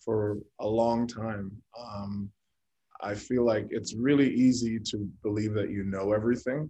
[0.03, 1.51] for a long time.
[1.77, 2.29] Um,
[3.01, 6.69] I feel like it's really easy to believe that you know everything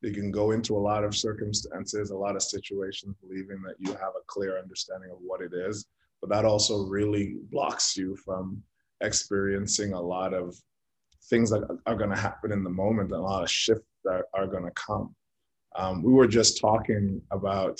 [0.00, 3.90] you can go into a lot of circumstances, a lot of situations, believing that you
[3.92, 5.86] have a clear understanding of what it is.
[6.20, 8.62] But that also really blocks you from
[9.00, 10.56] experiencing a lot of
[11.28, 14.24] things that are going to happen in the moment and a lot of shifts that
[14.34, 15.14] are going to come.
[15.76, 17.78] Um, we were just talking about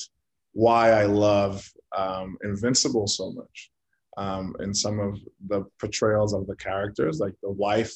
[0.52, 3.70] why I love um, Invincible so much.
[4.16, 7.94] Um, in some of the portrayals of the characters, like the wife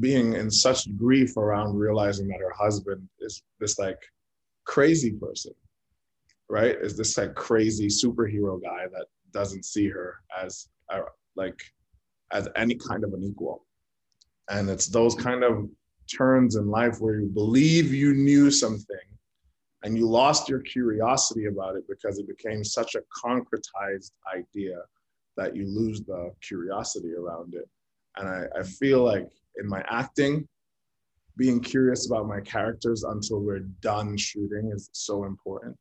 [0.00, 3.98] being in such grief around realizing that her husband is this like
[4.64, 5.52] crazy person,
[6.50, 6.76] right?
[6.76, 11.00] Is this like crazy superhero guy that doesn't see her as uh,
[11.36, 11.60] like
[12.32, 13.66] as any kind of an equal.
[14.48, 15.68] And it's those kind of
[16.12, 18.96] turns in life where you believe you knew something
[19.82, 24.78] and you lost your curiosity about it because it became such a concretized idea
[25.36, 27.68] that you lose the curiosity around it.
[28.16, 30.46] And I, I feel like in my acting,
[31.36, 35.76] being curious about my characters until we're done shooting is so important.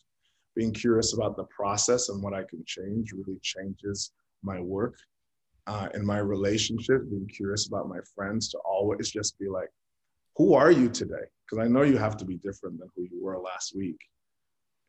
[0.55, 4.95] Being curious about the process and what I can change really changes my work.
[5.65, 9.69] Uh, in my relationship, being curious about my friends to always just be like,
[10.35, 11.25] who are you today?
[11.45, 13.97] Because I know you have to be different than who you were last week.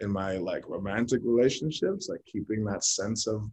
[0.00, 3.48] In my like romantic relationships, like keeping that sense of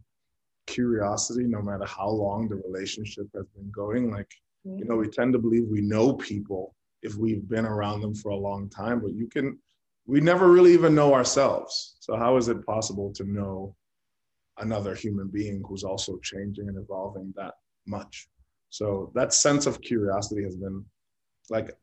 [0.66, 4.32] curiosity, no matter how long the relationship has been going, like
[4.64, 8.30] you know, we tend to believe we know people if we've been around them for
[8.30, 9.58] a long time, but you can,
[10.06, 11.96] we never really even know ourselves.
[11.98, 13.74] So, how is it possible to know
[14.58, 17.54] another human being who's also changing and evolving that
[17.86, 18.28] much?
[18.70, 20.84] So, that sense of curiosity has been
[21.50, 21.76] like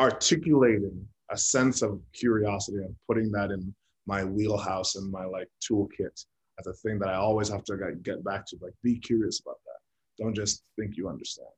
[0.00, 3.74] articulating a sense of curiosity and putting that in
[4.06, 6.24] my wheelhouse and my like toolkit
[6.58, 8.56] as a thing that I always have to get back to.
[8.60, 10.24] Like, be curious about that.
[10.24, 11.48] Don't just think you understand.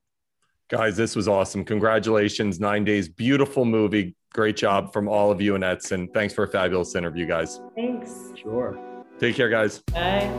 [0.69, 1.65] Guys, this was awesome.
[1.65, 2.59] Congratulations.
[2.59, 3.09] Nine days.
[3.09, 4.15] Beautiful movie.
[4.33, 6.07] Great job from all of you and Edson.
[6.13, 7.59] Thanks for a fabulous interview, guys.
[7.75, 8.31] Thanks.
[8.41, 8.90] Sure.
[9.21, 9.77] Take care, guys.
[9.93, 10.31] Bye.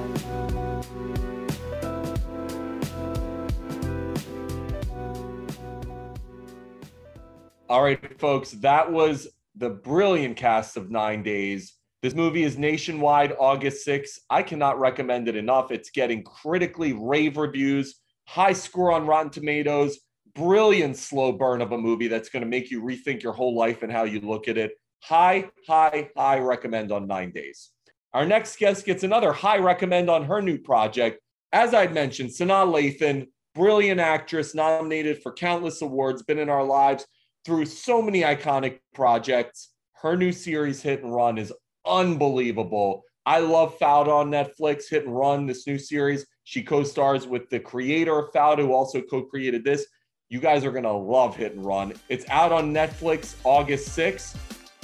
[7.68, 11.74] All right, folks, that was the brilliant cast of Nine Days.
[12.02, 14.18] This movie is nationwide August 6th.
[14.28, 15.70] I cannot recommend it enough.
[15.70, 20.00] It's getting critically rave reviews, high score on Rotten Tomatoes,
[20.34, 23.84] brilliant slow burn of a movie that's going to make you rethink your whole life
[23.84, 24.72] and how you look at it.
[25.04, 27.70] High, high, high recommend on Nine Days.
[28.14, 31.20] Our next guest gets another high recommend on her new project.
[31.52, 37.06] As I'd mentioned, Sanaa Lathan, brilliant actress, nominated for countless awards, been in our lives
[37.46, 39.70] through so many iconic projects.
[39.94, 41.52] Her new series, Hit and Run, is
[41.86, 43.02] unbelievable.
[43.24, 46.26] I love Fauda on Netflix, Hit and Run, this new series.
[46.44, 49.86] She co stars with the creator of Fauda, who also co created this.
[50.28, 51.94] You guys are going to love Hit and Run.
[52.08, 54.36] It's out on Netflix August 6th.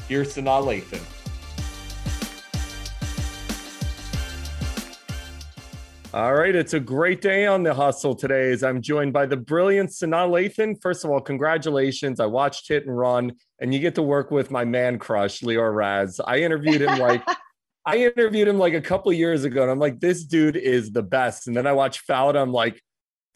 [0.08, 1.17] Here's Sanaa Lathan.
[6.14, 9.36] All right, it's a great day on the hustle today as I'm joined by the
[9.36, 10.80] brilliant Sanaa Lathan.
[10.80, 12.18] First of all, congratulations.
[12.18, 15.74] I watched Hit and Run, and you get to work with my man crush, Lior
[15.74, 16.18] Raz.
[16.18, 17.22] I interviewed him like
[17.84, 21.02] I interviewed him like a couple years ago, and I'm like, this dude is the
[21.02, 21.46] best.
[21.46, 22.82] And then I watched Fauda, I'm like,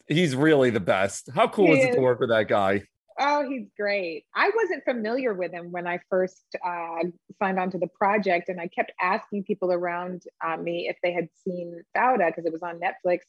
[0.07, 1.29] he's really the best.
[1.33, 2.85] How cool He is it to work with that guy?
[3.19, 4.25] Oh, he's great.
[4.35, 7.03] I wasn't familiar with him when I first uh,
[7.39, 11.13] signed on to the project, and I kept asking people around uh, me if they
[11.13, 13.19] had seen Fauda because it was on Netflix.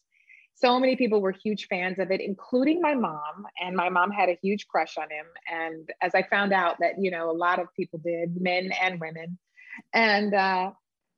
[0.55, 4.29] So many people were huge fans of it, including my mom, and my mom had
[4.29, 5.27] a huge crush on him.
[5.51, 9.01] And as I found out that you know a lot of people did, men and
[9.01, 9.39] women,
[9.93, 10.71] and uh,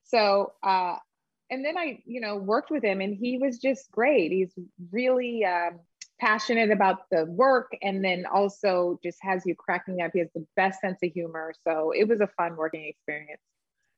[0.05, 0.97] so uh,
[1.51, 4.33] and then I you know worked with him, and he was just great.
[4.33, 4.53] He's
[4.91, 5.81] really um,
[6.21, 10.13] passionate about the work and then also just has you cracking up.
[10.13, 11.53] He has the best sense of humor.
[11.67, 13.41] So it was a fun working experience.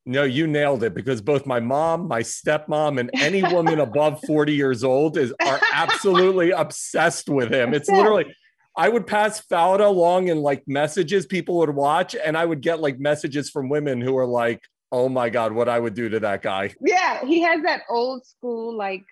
[0.07, 4.55] No, you nailed it because both my mom, my stepmom, and any woman above 40
[4.55, 7.75] years old is are absolutely obsessed with him.
[7.75, 8.35] It's literally
[8.79, 12.81] I would pass Fauda along in like messages people would watch, and I would get
[12.81, 16.21] like messages from women who are like, oh my God, what I would do to
[16.21, 16.73] that guy.
[16.81, 19.05] Yeah, he has that old school, like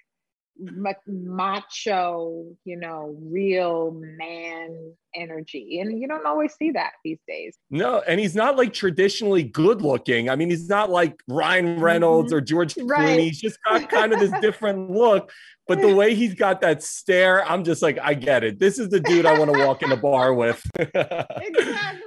[1.06, 5.80] macho, you know, real man energy.
[5.80, 7.56] And you don't always see that these days.
[7.70, 10.28] No, and he's not like traditionally good looking.
[10.28, 11.82] I mean, he's not like Ryan mm-hmm.
[11.82, 12.90] Reynolds or George Clooney.
[12.90, 13.20] Right.
[13.20, 15.30] He's just got kind of this different look.
[15.68, 18.60] But the way he's got that stare, I'm just like, I get it.
[18.60, 20.64] This is the dude I want to walk in a bar with.
[20.78, 22.02] Exactly.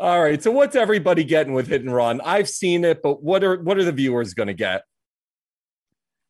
[0.00, 0.40] All right.
[0.40, 2.20] So what's everybody getting with Hit and Run?
[2.20, 4.82] I've seen it, but what are what are the viewers going to get?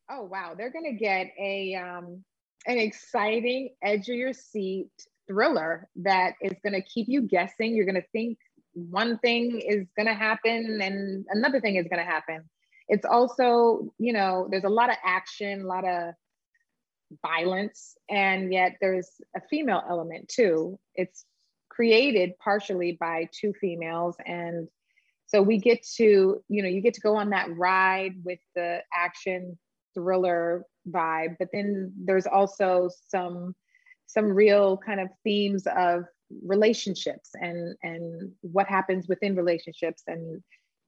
[0.09, 2.23] Oh wow, they're gonna get a um
[2.65, 4.89] an exciting edge of your seat
[5.27, 7.75] thriller that is gonna keep you guessing.
[7.75, 8.37] You're gonna think
[8.73, 12.49] one thing is gonna happen and another thing is gonna happen.
[12.87, 16.15] It's also, you know, there's a lot of action, a lot of
[17.21, 20.79] violence, and yet there's a female element too.
[20.95, 21.25] It's
[21.69, 24.67] created partially by two females and
[25.27, 28.79] so we get to you know you get to go on that ride with the
[28.93, 29.57] action
[29.99, 33.53] thriller vibe but then there's also some
[34.07, 36.03] some real kind of themes of
[36.45, 40.41] relationships and and what happens within relationships and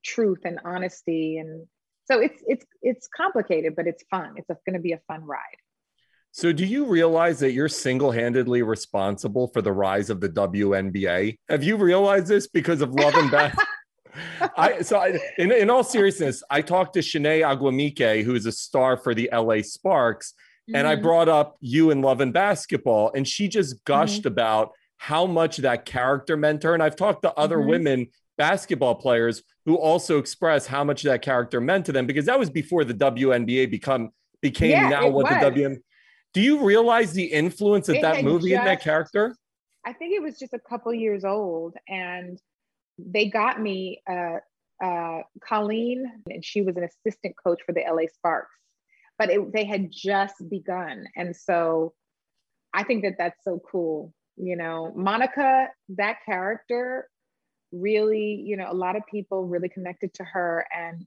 [0.04, 1.67] truth and honesty and
[2.06, 5.60] so it's it's it's complicated but it's fun it's going to be a fun ride
[6.32, 11.38] So do you realize that you're single-handedly responsible for the rise of the WNBA?
[11.50, 13.54] Have you realized this because of Love and Beth?
[14.58, 18.52] I so I, in, in all seriousness, I talked to Chiney Ogwumike, who is a
[18.52, 20.34] star for the LA Sparks,
[20.74, 21.02] and I Mhm.
[21.02, 25.86] brought up you in Love and Basketball, and she just gushed about how much that
[25.86, 26.74] character meant to her.
[26.74, 27.67] And I've talked to other Mhm.
[27.67, 32.39] women basketball players who also express how much that character meant to them because that
[32.39, 35.43] was before the WNBA become became Yeah, now what the was.
[35.43, 35.84] WN.
[36.34, 39.36] Do you realize the influence of It that movie and that character?
[39.86, 42.39] I think it was just a couple years old, and
[42.97, 44.38] they got me uh,
[44.84, 48.56] uh, Colleen, and she was an assistant coach for the LA Sparks,
[49.17, 51.93] but it, they had just begun, and so
[52.73, 54.13] I think that that's so cool.
[54.38, 57.10] You know, Monica, that character,
[57.71, 61.06] really, you know, a lot of people really connected to her, and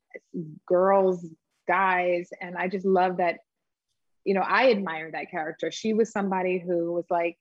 [0.66, 1.26] girls,
[1.66, 3.38] guys, and I just love that.
[4.24, 5.70] You know, I admire that character.
[5.70, 7.36] She was somebody who was like,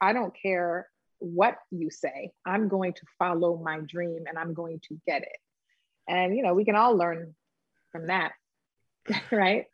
[0.00, 0.88] I don't care
[1.18, 2.30] what you say.
[2.44, 5.36] I'm going to follow my dream and I'm going to get it.
[6.08, 7.34] And, you know, we can all learn
[7.92, 8.32] from that,
[9.32, 9.66] right?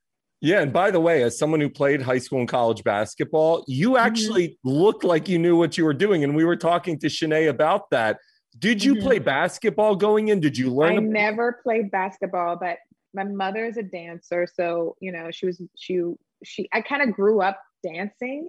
[0.43, 3.91] Yeah, and by the way, as someone who played high school and college basketball, you
[3.91, 4.07] Mm-hmm.
[4.07, 6.25] actually looked like you knew what you were doing.
[6.25, 8.19] And we were talking to Chiney about that.
[8.59, 9.03] Did you Mhm.
[9.03, 10.41] play basketball going in?
[10.41, 10.97] Did you learn?
[10.97, 12.79] I never played basketball, but
[13.13, 16.03] my mother is a dancer, so you know she was she
[16.45, 18.49] she I kind of grew up dancing,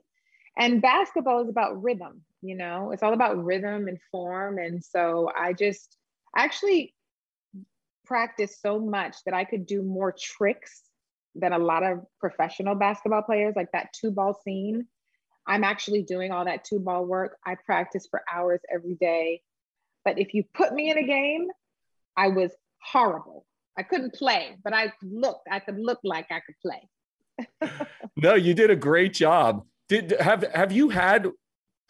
[0.57, 2.21] and basketball is about rhythm.
[2.41, 5.95] You know, it's all about rhythm and form, and so I just
[6.35, 6.93] actually
[8.05, 10.81] practiced so much that I could do more tricks
[11.35, 14.87] than a lot of professional basketball players, like that two ball scene.
[15.47, 17.37] I'm actually doing all that two ball work.
[17.45, 19.41] I practice for hours every day.
[20.03, 21.47] But if you put me in a game,
[22.17, 22.51] I was
[22.83, 23.45] horrible.
[23.77, 27.79] I couldn't play, but I looked, I could look like I could play.
[28.17, 29.65] no, you did a great job.
[29.91, 31.25] Did have have you had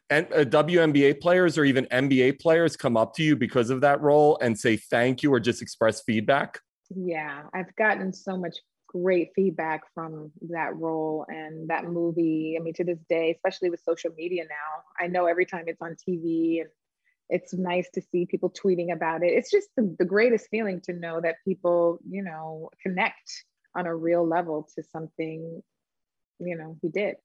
[0.09, 4.39] uh, WNBA players or even NBA players come up to you because of that role
[4.41, 6.59] and say thank you or just express feedback?
[6.89, 12.57] Yeah, I've gotten so much great feedback from that role and that movie.
[12.59, 15.83] I mean, to this day, especially with social media now, I know every time it's
[15.83, 16.71] on TV and
[17.29, 19.27] it's nice to see people tweeting about it.
[19.27, 23.45] It's just the, the greatest feeling to know that people, you know, connect
[23.75, 25.61] on a real level to something,
[26.39, 27.17] you know, he did.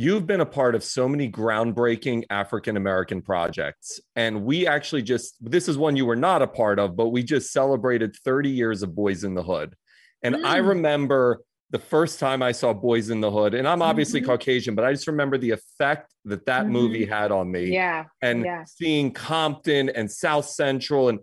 [0.00, 3.98] You've been a part of so many groundbreaking African American projects.
[4.14, 7.24] And we actually just, this is one you were not a part of, but we
[7.24, 9.74] just celebrated 30 years of Boyz n the Hood.
[10.22, 10.44] And mm.
[10.44, 14.30] I remember the first time I saw Boyz n the Hood, and I'm obviously mm-hmm.
[14.30, 16.72] Caucasian, but I just remember the effect that that mm-hmm.
[16.74, 17.64] movie had on me.
[17.64, 18.04] Yeah.
[18.22, 18.62] And yeah.
[18.66, 21.18] seeing Compton and South Central, and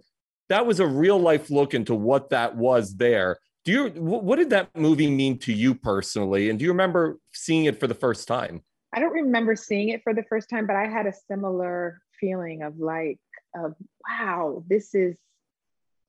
[0.50, 3.38] that was a real life look into what that was there.
[3.66, 6.50] Do you, what did that movie mean to you personally?
[6.52, 8.62] And do you remember seeing it for the first time?
[8.94, 12.62] I don't remember seeing it for the first time, but I had a similar feeling
[12.62, 13.20] of like,
[13.56, 13.74] of
[14.08, 15.18] wow, this is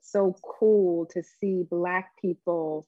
[0.03, 2.87] so cool to see Black people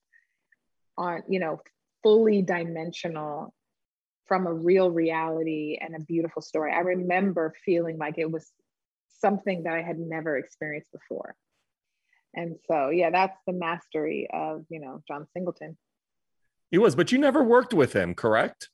[0.99, 1.63] on, you know,
[2.03, 3.55] fully dimensional
[4.27, 6.73] from a real reality and a beautiful story.
[6.73, 8.47] I remember feeling like it was
[9.21, 11.35] something that I had never experienced before.
[12.35, 15.77] And so, yeah, that's the mastery of, you know, John Singleton.
[16.71, 18.69] He was, but you never worked with him, correct?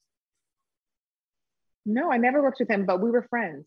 [1.87, 3.67] No, I never worked with him, but we were friends.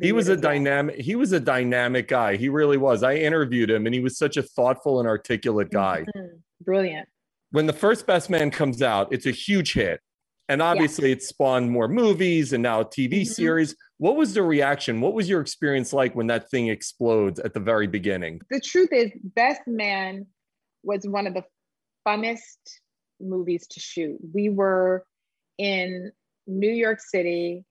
[0.00, 0.96] He was a dynamic.
[1.00, 2.36] He was a dynamic guy.
[2.36, 3.02] He really was.
[3.02, 6.04] I interviewed him, and he was such a thoughtful and articulate guy.
[6.14, 6.36] Mm-hmm.
[6.60, 7.08] Brilliant
[7.52, 10.00] when the first best man comes out it's a huge hit
[10.48, 11.18] and obviously yes.
[11.18, 13.24] it spawned more movies and now a tv mm-hmm.
[13.24, 17.54] series what was the reaction what was your experience like when that thing explodes at
[17.54, 20.26] the very beginning the truth is best man
[20.82, 21.44] was one of the
[22.06, 22.40] funnest
[23.20, 25.04] movies to shoot we were
[25.58, 26.10] in
[26.46, 27.64] new york city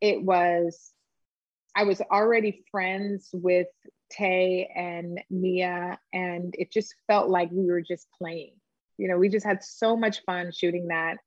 [0.00, 0.92] it was
[1.76, 3.68] i was already friends with
[4.16, 8.52] Taye and Nia and it just felt like we were just playing
[8.98, 11.18] you know, we just had so much fun shooting that.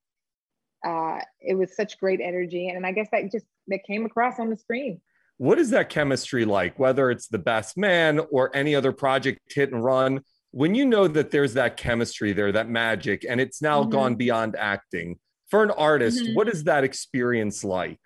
[0.85, 2.69] Uh, it was such great energy.
[2.69, 5.01] And I guess that just that came across on the screen.
[5.37, 9.71] What is that chemistry like, whether it's the best man or any other project hit
[9.71, 10.21] and run?
[10.51, 13.91] When you know that there's that chemistry there, that magic, and it's now mm-hmm.
[13.91, 15.17] gone beyond acting
[15.49, 16.35] for an artist, mm-hmm.
[16.35, 18.01] what is that experience like?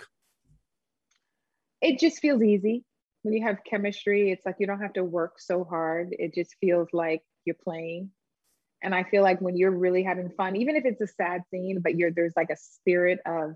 [1.81, 2.83] It just feels easy
[3.23, 4.31] when you have chemistry.
[4.31, 6.09] It's like you don't have to work so hard.
[6.11, 8.11] It just feels like you're playing
[8.83, 11.79] and I feel like when you're really having fun, even if it's a sad scene,
[11.81, 13.55] but you're there's like a spirit of,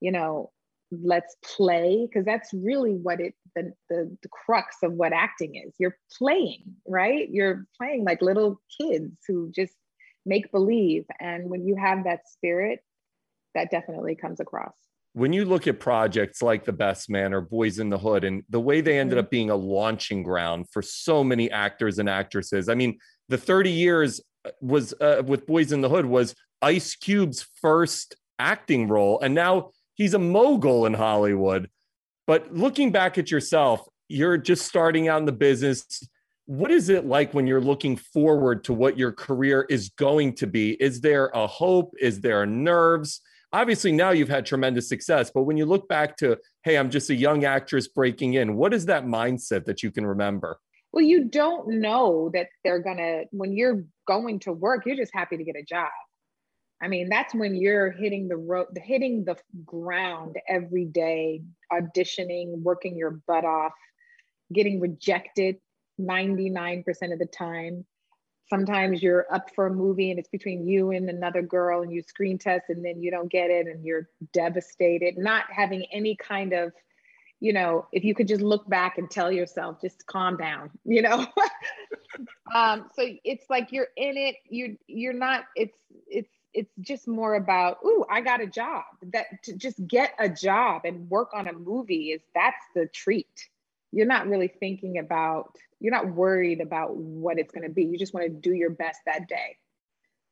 [0.00, 0.50] you know,
[0.90, 5.74] let's play, because that's really what it the, the the crux of what acting is.
[5.78, 7.28] You're playing, right?
[7.30, 9.74] You're playing like little kids who just
[10.26, 11.04] make believe.
[11.18, 12.80] And when you have that spirit,
[13.54, 14.74] that definitely comes across
[15.14, 18.42] when you look at projects like The Best Man or Boyz n the Hood and
[18.48, 19.26] the way they ended mm-hmm.
[19.26, 22.98] up being a launching ground for so many actors and actresses, I mean,
[23.28, 24.20] the 30 years
[24.60, 29.70] was uh, with Boyz n the Hood was Ice Cube's first acting role, and now
[29.94, 31.70] he's a mogul in Hollywood.
[32.26, 36.06] But looking back at yourself, you're just starting out in the business.
[36.46, 40.46] What is it like when you're looking forward to what your career is going to
[40.46, 40.72] be?
[40.82, 41.94] Is there a hope?
[42.00, 43.20] Is there nerves?
[43.52, 47.10] Obviously, now you've had tremendous success, but when you look back to, hey, I'm just
[47.10, 50.58] a young actress breaking in, what is that mindset that you can remember?
[50.92, 55.36] Well, you don't know that they're gonna, when you're going to work, you're just happy
[55.36, 55.90] to get a job.
[56.82, 61.42] I mean, that's when you're hitting the road, hitting the ground every day,
[61.72, 63.72] auditioning, working your butt off,
[64.52, 65.58] getting rejected
[66.00, 67.86] 99% of the time.
[68.50, 72.02] Sometimes you're up for a movie and it's between you and another girl and you
[72.02, 76.52] screen test and then you don't get it and you're devastated, not having any kind
[76.52, 76.72] of
[77.42, 81.02] you know, if you could just look back and tell yourself, just calm down, you
[81.02, 81.26] know.
[82.54, 84.36] um, so it's like you're in it.
[84.48, 85.46] You you're not.
[85.56, 85.76] It's
[86.06, 88.84] it's it's just more about, ooh, I got a job.
[89.12, 93.48] That to just get a job and work on a movie is that's the treat.
[93.90, 97.98] you're not really thinking about you're not worried about what it's going to be you
[97.98, 99.56] just want to do your best that day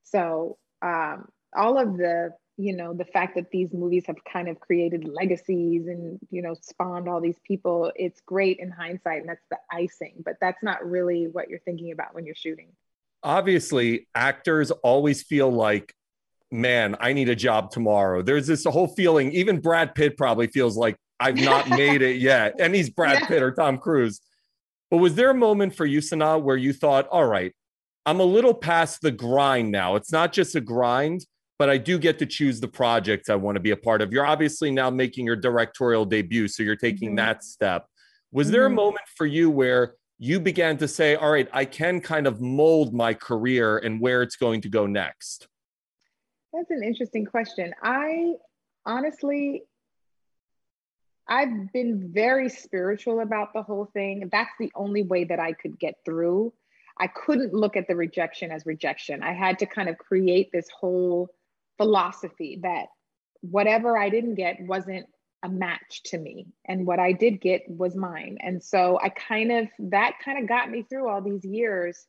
[0.03, 2.31] so um, all of the
[2.61, 6.55] you know the fact that these movies have kind of created legacies and you know
[6.61, 10.85] spawned all these people it's great in hindsight and that's the icing but that's not
[10.89, 12.69] really what you're thinking about when you're shooting.
[13.23, 15.95] Obviously actors always feel like
[16.51, 18.21] man i need a job tomorrow.
[18.23, 22.57] There's this whole feeling even brad pitt probably feels like i've not made it yet.
[22.61, 23.29] And he's brad Yeah.
[23.29, 24.21] pitt or tom cruise.
[24.91, 27.53] But was there a moment for you Sanaa where you thought all right
[28.05, 29.97] i'm a little past the grind now.
[29.97, 31.25] It's not just a grind
[31.61, 34.13] but i do get to choose the projects i want to be a part of
[34.13, 37.17] you're obviously now making your directorial debut so you're taking Mhm.
[37.17, 37.87] that step
[38.33, 38.75] was there a Mhm.
[38.77, 42.93] moment for you where you began to say, all right, I can kind of mold
[42.93, 45.49] my career and where it's going to go next?
[46.53, 47.73] That's an interesting question.
[47.83, 48.35] I
[48.85, 49.63] honestly,
[51.27, 54.29] I've been very spiritual about the whole thing.
[54.31, 56.53] That's the only way that I could get through.
[56.99, 59.23] I couldn't look at the rejection as rejection.
[59.23, 61.31] I had to kind of create this whole
[61.81, 62.89] philosophy that
[63.41, 65.07] whatever I didn't get wasn't
[65.43, 66.49] a match to me.
[66.67, 68.37] And what I did get was mine.
[68.41, 72.05] And so I kind of, that kind of got me through all these years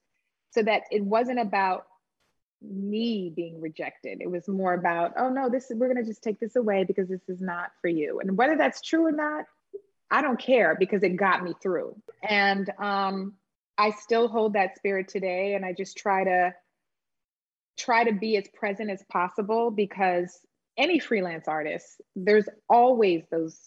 [0.49, 1.85] so that it wasn't about
[2.61, 4.19] me being rejected.
[4.19, 7.07] It was more about, oh no, this is we're gonna just take this away because
[7.07, 8.19] this is not for you.
[8.19, 9.45] And whether that's true or not,
[10.11, 11.95] I don't care because it got me through.
[12.21, 13.35] And um,
[13.77, 16.53] I still hold that spirit today, and I just try to
[17.77, 20.39] try to be as present as possible because
[20.77, 23.57] any freelance artist, there's always those.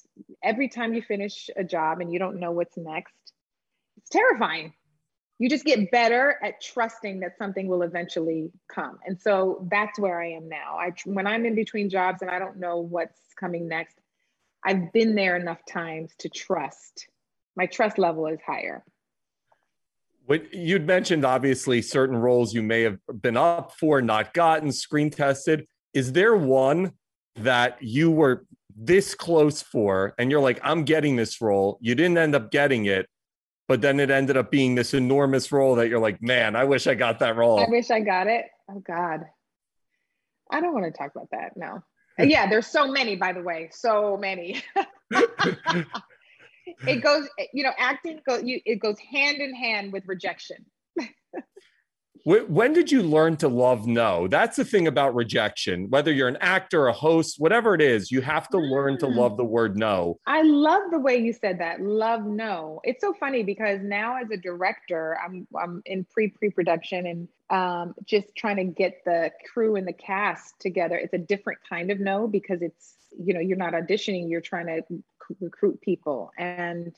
[0.42, 3.14] Every time you finish a job and you don't know what's next,
[3.96, 4.72] it's terrifying.
[5.38, 8.98] You just get better at trusting that something will eventually come.
[9.04, 10.76] And so that's where i am now.
[10.78, 13.96] I when i'm in between jobs and i don't know what's coming next
[14.64, 17.08] i've been there enough times to trust.
[17.56, 18.84] My trust level is higher
[20.26, 25.10] What you'd mentioned, obviously, certain roles you may have been up for, not gotten, screen
[25.10, 25.66] tested.
[25.92, 26.92] Is there one
[27.36, 31.78] that you were this close for, and you're like, I'm getting this role?
[31.80, 33.06] You didn't end up getting it,
[33.68, 36.86] but then it ended up being this enormous role that you're like, man, I wish
[36.86, 37.58] I got that role.
[37.60, 39.24] i wish i got it oh god
[40.50, 41.82] i don't want to talk about that no
[42.18, 44.62] yeah there's so many by the way so many
[46.88, 50.64] it goes you know acting go you it goes hand in hand with rejection
[52.26, 54.28] When did you learn to love no?
[54.28, 55.90] That's the thing about rejection.
[55.90, 59.36] Whether you're an actor, a host, whatever it is, you have to learn to love
[59.36, 60.18] the word no.
[60.26, 61.82] I love the way you said that.
[61.82, 62.80] Love no.
[62.82, 67.28] It's so funny because now as a director, I'm I'm in pre pre production and
[67.50, 70.96] um, just trying to get the crew and the cast together.
[70.96, 74.30] It's a different kind of no because it's you know you're not auditioning.
[74.30, 74.80] You're trying to
[75.40, 76.94] recruit people, and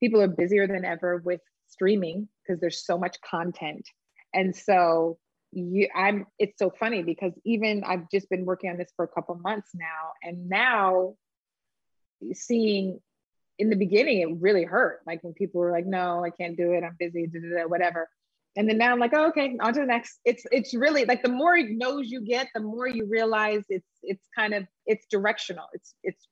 [0.00, 3.88] people are busier than ever with streaming because there's so much content,
[4.34, 5.18] and so
[5.52, 9.08] you i'm it's so funny because even i've just been working on this for a
[9.08, 11.16] couple months now and now
[12.32, 13.00] seeing
[13.58, 15.00] in the beginning it really hurt.
[15.06, 16.82] Like when people were like no i can't do it.
[16.82, 17.30] I'm busy
[17.66, 18.08] whatever.
[18.56, 20.18] And then now i'm like oh, okay on to the next.
[20.24, 24.26] It's it's really like the more knows you get the more you realize it's it's
[24.34, 25.66] kind of it's directional.
[25.74, 26.26] It's it's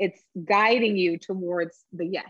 [0.00, 2.24] it's guiding you towards the yes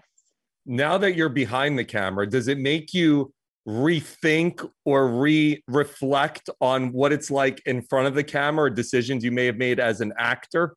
[0.66, 3.32] Now that you're behind the camera, does it make you
[3.66, 9.24] rethink or re reflect on what it's like in front of the camera or decisions
[9.24, 10.74] you may have made as an actor?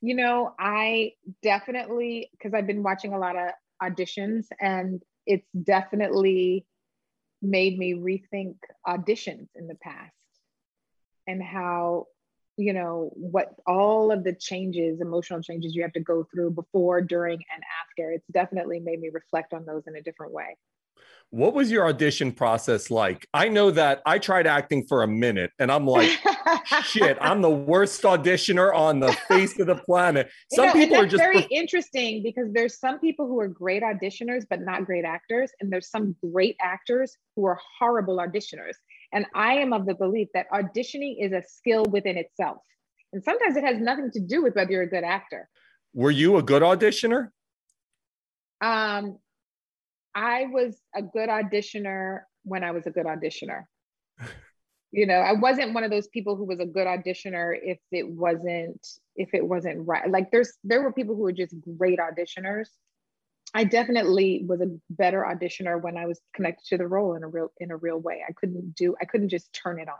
[0.00, 1.12] You know, I
[1.42, 3.50] definitely, because I've been watching a lot of
[3.82, 6.66] auditions and it's definitely
[7.40, 8.56] made me rethink
[8.86, 10.12] auditions in the past
[11.26, 12.06] and how,
[12.56, 17.00] you know, what all of the changes, emotional changes you have to go through before,
[17.00, 18.12] during, and after.
[18.12, 20.56] It's definitely made me reflect on those in a different way.
[21.30, 23.26] What was your audition process like?
[23.32, 26.10] I know that I tried acting for a minute and I'm like,
[26.84, 30.30] shit, I'm the worst auditioner on the face of the planet.
[30.50, 33.82] You Some know, people are just very interesting because there's some people who are great
[33.82, 38.74] auditioners but not great actors, and there's some great actors who are horrible auditioners.
[39.12, 42.58] And I am of the belief that auditioning is a skill within itself,
[43.12, 45.48] and sometimes it has nothing to do with whether you're a good actor.
[45.94, 47.28] Were you a good auditioner?
[48.62, 49.18] Um,
[50.14, 53.64] I was a good auditioner when I was a good auditioner.
[54.92, 58.08] you know, I wasn't one of those people who was a good auditioner if it
[58.08, 58.86] wasn't
[59.16, 60.08] if it wasn't right.
[60.10, 62.68] Like there's there were people who were just great auditioners.
[63.54, 67.28] I definitely was a better auditioner when I was connected to the role in a
[67.28, 68.22] real in a real way.
[68.28, 69.96] I couldn't do I couldn't just turn it on.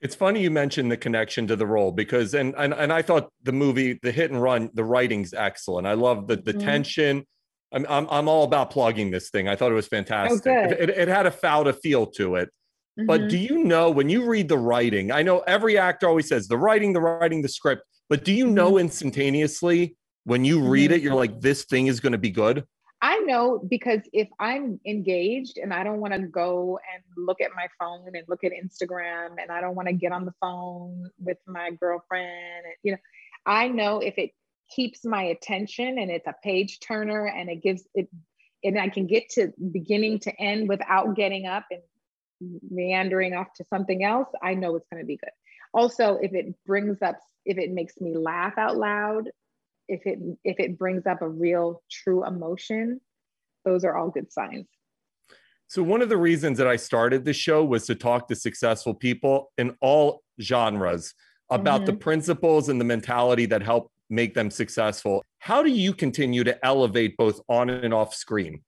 [0.00, 3.30] It's funny you mentioned the connection to the role because and and, and I thought
[3.42, 5.86] the movie, the hit and run, the writing's excellent.
[5.86, 6.64] I love the the Mhm.
[6.64, 7.24] tension
[7.74, 9.48] I'm, I'm, I'm all about plugging this thing.
[9.48, 10.44] I thought it was fantastic.
[10.46, 12.50] Oh, it, it, it had a Fauda feel to it.
[13.06, 13.28] But Mhm.
[13.28, 15.10] do you know when you read the writing?
[15.12, 17.82] I know every actor always says the writing, the writing, the script.
[18.10, 18.54] But do you Mm-hmm.
[18.54, 20.94] know instantaneously when you read Mhm.
[20.94, 22.66] it, you're like, this thing is going to be good?
[23.04, 27.50] I know because if I'm engaged and I don't want to go and look at
[27.56, 31.10] my phone and look at Instagram and I don't want to get on the phone
[31.18, 32.98] with my girlfriend, and, you know,
[33.44, 34.30] I know if it
[34.70, 38.08] keeps my attention and it's a page turner and it gives it,
[38.62, 41.82] and I can get to beginning to end without getting up and
[42.70, 45.32] meandering off to something else, I know it's going to be good.
[45.74, 49.28] Also, if it brings up, if it makes me laugh out loud,
[49.92, 53.00] if it if it brings up a real true emotion
[53.64, 54.66] those are all good signs
[55.68, 58.94] So one of the reasons that I started the show was to talk to successful
[58.94, 61.14] people in all genres
[61.50, 62.00] about the Mhm.
[62.08, 65.22] principles and the mentality that help make them successful.
[65.38, 68.62] How do you continue to elevate both on and off screen?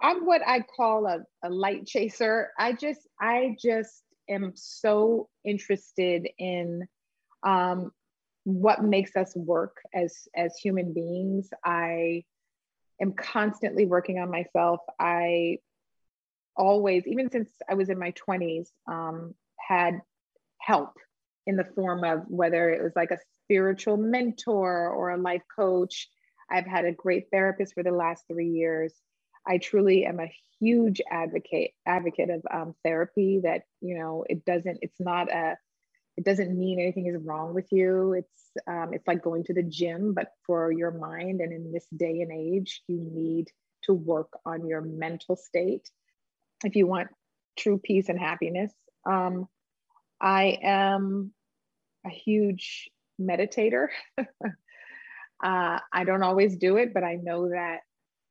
[0.00, 6.26] i'm what i call a, a light chaser i just i just am so interested
[6.38, 6.86] in
[7.42, 7.90] um,
[8.50, 12.22] what makes us work as as human beings i
[13.00, 14.80] am constantly working on myself.
[14.98, 15.58] I
[16.56, 20.00] always even since i was in my 20s um, had
[20.58, 20.94] help
[21.46, 26.08] in the form of whether it was like a spiritual mentor or a life coach.
[26.50, 28.92] I've had a great therapist for the last three years.
[29.46, 34.78] I truly am a huge advocate advocate of um, therapy that you know it doesn't
[34.82, 35.56] it's not a
[36.20, 38.12] it doesn't mean anything is wrong with you.
[38.12, 41.86] It's um, it's like going to the gym but for your mind and in this
[41.96, 43.48] day and age you need
[43.84, 45.88] to work on your mental state.
[46.62, 47.08] If you want
[47.56, 48.72] true peace and happiness
[49.06, 49.48] um,
[50.20, 51.32] i am
[52.06, 52.90] a huge
[53.20, 53.88] meditator.
[55.42, 57.78] Uh, i don't always do it but i know that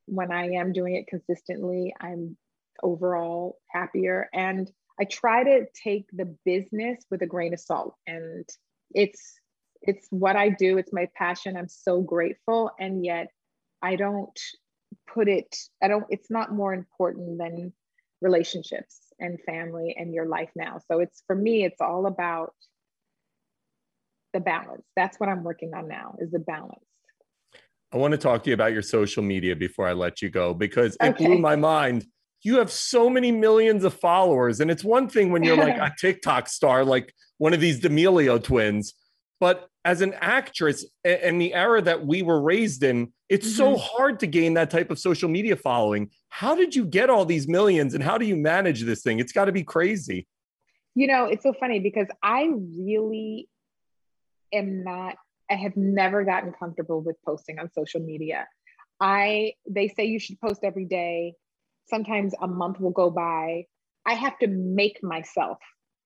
[0.05, 2.37] when i am doing it consistently i'm
[2.83, 4.29] overall happier.
[4.33, 4.69] And
[4.99, 8.47] I try to take the business with a grain of salt and
[8.93, 9.39] it's
[9.81, 13.27] it's what I do it's my passion I'm so grateful and yet
[13.81, 14.37] I don't
[15.11, 17.71] put it I don't it's not more important than
[18.21, 22.53] relationships and family and your life now so it's for me it's all about
[24.33, 26.83] the balance that's what I'm working on now is the balance
[27.91, 30.53] I want to talk to you about your social media before I let you go
[30.53, 31.25] because it Okay.
[31.25, 32.05] blew my mind.
[32.41, 35.93] You have so many millions of followers, and it's one thing when you're like a
[35.99, 38.93] TikTok star, like one of these D'Amelio twins,
[39.39, 43.79] but as an actress and the era that we were raised in, it's so Mhm.
[43.79, 46.11] hard to gain that type of social media following.
[46.27, 49.19] How did you get all these millions, and how do you manage this thing?
[49.19, 50.27] It's got to be crazy.
[50.95, 53.47] You know, it's so funny because I really
[54.51, 55.15] am not,
[55.49, 58.47] I have never gotten comfortable with posting on social media.
[58.99, 61.35] I, they say you should post every day.
[61.89, 63.65] Sometimes a month will go by.
[64.05, 65.57] I have to make myself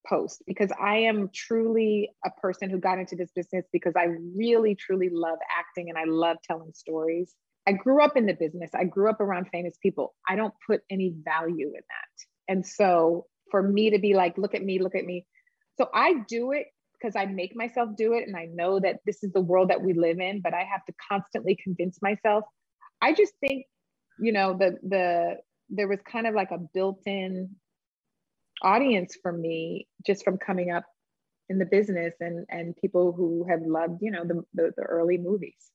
[0.07, 4.75] post because I am truly a person who got into this business because I really,
[4.75, 7.33] truly love acting and I love telling stories.
[7.67, 8.71] I grew up in the business.
[8.75, 10.15] I grew up around famous people.
[10.27, 12.53] I don't put any value in that.
[12.53, 15.25] And so for me to be like, look at me, look at me.
[15.77, 16.67] So I do it
[16.99, 19.81] because I make myself do it and I know that this is the world that
[19.81, 22.43] we live in, but I have to constantly convince myself.
[23.01, 23.65] I just think,
[24.19, 25.35] you know, the the
[25.73, 27.49] there was kind of like a built-in
[28.61, 30.85] audience for me just from coming up
[31.49, 35.17] in the business and and people who have loved, you know, the the, the early
[35.17, 35.71] movies.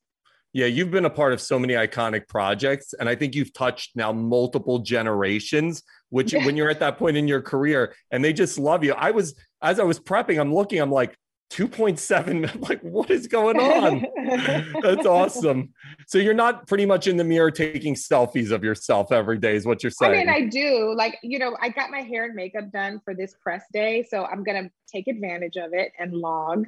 [0.55, 3.94] Yeah, you've been a part of so many iconic projects, and I think you've touched
[3.94, 5.82] now multiple generations.
[6.09, 8.94] Which, when you're at that point in your career, and they just love you.
[8.94, 11.16] I was, as I was prepping, I'm looking, I'm like,
[11.51, 12.55] 2.7.
[12.55, 14.07] I'm like, what is going on?
[14.82, 15.72] That's awesome.
[16.07, 19.66] So you're not pretty much in the mirror taking selfies of yourself every day, is
[19.66, 20.94] what you're saying I mean, I do.
[20.94, 24.05] Like, you know, I got my hair and makeup done for this press day.
[24.09, 26.66] So I'm going to take advantage of it and log,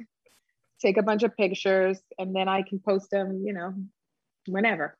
[0.81, 3.73] take a bunch of pictures, and then I can post them, you know,
[4.47, 4.97] whenever.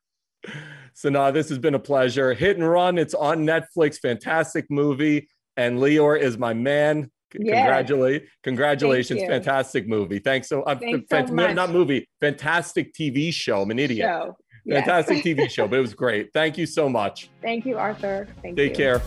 [0.94, 2.34] So now this has been a pleasure.
[2.34, 2.98] Hit and Run.
[2.98, 3.98] It's on Netflix.
[3.98, 5.28] Fantastic movie.
[5.58, 7.12] And Lior is my man.
[7.40, 7.56] Yes.
[7.58, 9.22] Congratulate, congratulations.
[9.22, 9.28] you.
[9.28, 10.20] Fantastic movie.
[10.20, 11.56] Thanks so, uh, Thanks fan- so much.
[11.56, 13.62] not movie, fantastic TV show.
[13.62, 14.08] I'm an idiot.
[14.08, 14.36] Show.
[14.66, 14.86] Yes.
[14.86, 16.30] Fantastic TV show, but it was great.
[16.34, 17.30] Thank you so much.
[17.42, 18.28] Thank you, Arthur.
[18.42, 18.66] Thank you.
[18.68, 19.02] Take care.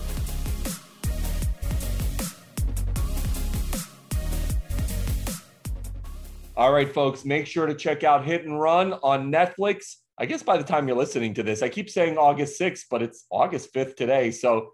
[6.57, 9.95] All right, folks, make sure to check out Hit and Run on Netflix.
[10.17, 13.01] I guess by the time you're listening to this, I keep saying August 6th, but
[13.01, 14.31] it's August 5th today.
[14.31, 14.71] So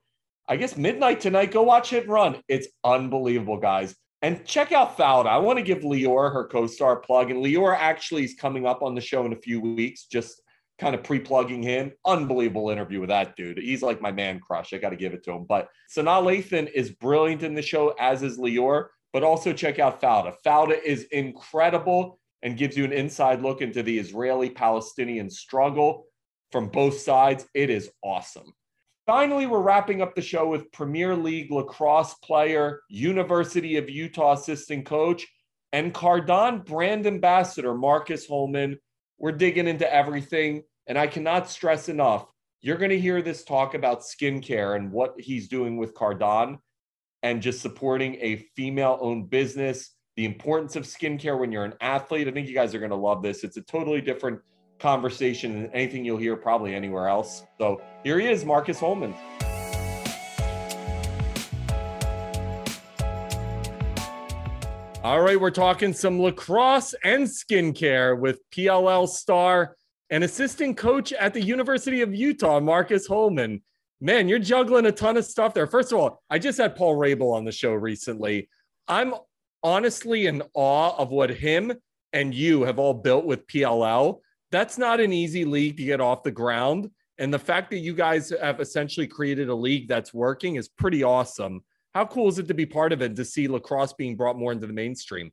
[0.52, 2.42] I guess midnight tonight, go watch Hit and Run.
[2.50, 3.96] It's unbelievable, guys.
[4.22, 5.28] And check out Fauda.
[5.28, 7.32] I want to give Leora her co star plug.
[7.32, 10.42] And Leora actually is coming up on the show in a few weeks, just
[10.78, 11.94] kind of pre-plugging him.
[12.06, 13.60] Unbelievable interview with that dude.
[13.60, 14.74] He's like my man crush.
[14.74, 15.46] I got to give it to him.
[15.46, 18.88] But Sanaa Lathan is brilliant in the show, as is Lior.
[19.14, 20.34] But also check out Fauda.
[20.46, 26.08] Fauda is incredible and gives you an inside look into the Israeli-Palestinian struggle
[26.52, 27.46] from both sides.
[27.54, 28.54] It is awesome.
[29.08, 34.86] Finally, we're wrapping up the show with Premier League lacrosse player, University of Utah assistant
[34.86, 35.28] coach,
[35.74, 38.78] and Cardon brand ambassador Marcus Holman.
[39.18, 40.64] We're digging into everything.
[40.88, 42.26] And I cannot stress enough,
[42.62, 46.60] you're going to hear this talk about skincare and what he's doing with Cardon
[47.24, 52.28] and just supporting a female owned business, the importance of skincare when you're an athlete.
[52.28, 53.44] I think you guys are going to love this.
[53.44, 54.42] It's a totally different
[54.82, 57.44] conversation than anything you'll hear probably anywhere else.
[57.60, 59.14] So here he is, Marcus Holman.
[65.04, 69.76] All right, we're talking some lacrosse and skincare with PLL star
[70.12, 73.64] and assistant coach at the University of Utah, Marcus Holman.
[74.00, 75.68] Man, you're juggling a ton of stuff there.
[75.68, 78.50] First of all, I just had Paul Rabil on the show recently.
[78.88, 79.14] I'm
[79.64, 81.74] honestly in awe of what him
[82.14, 84.20] and you have all built with PLL.
[84.52, 86.90] That's not an easy league to get off the ground.
[87.18, 91.04] And the fact that you guys have essentially created a league that's working is pretty
[91.04, 91.64] awesome.
[91.94, 94.52] How cool is it to be part of it to see lacrosse being brought more
[94.52, 95.32] into the mainstream?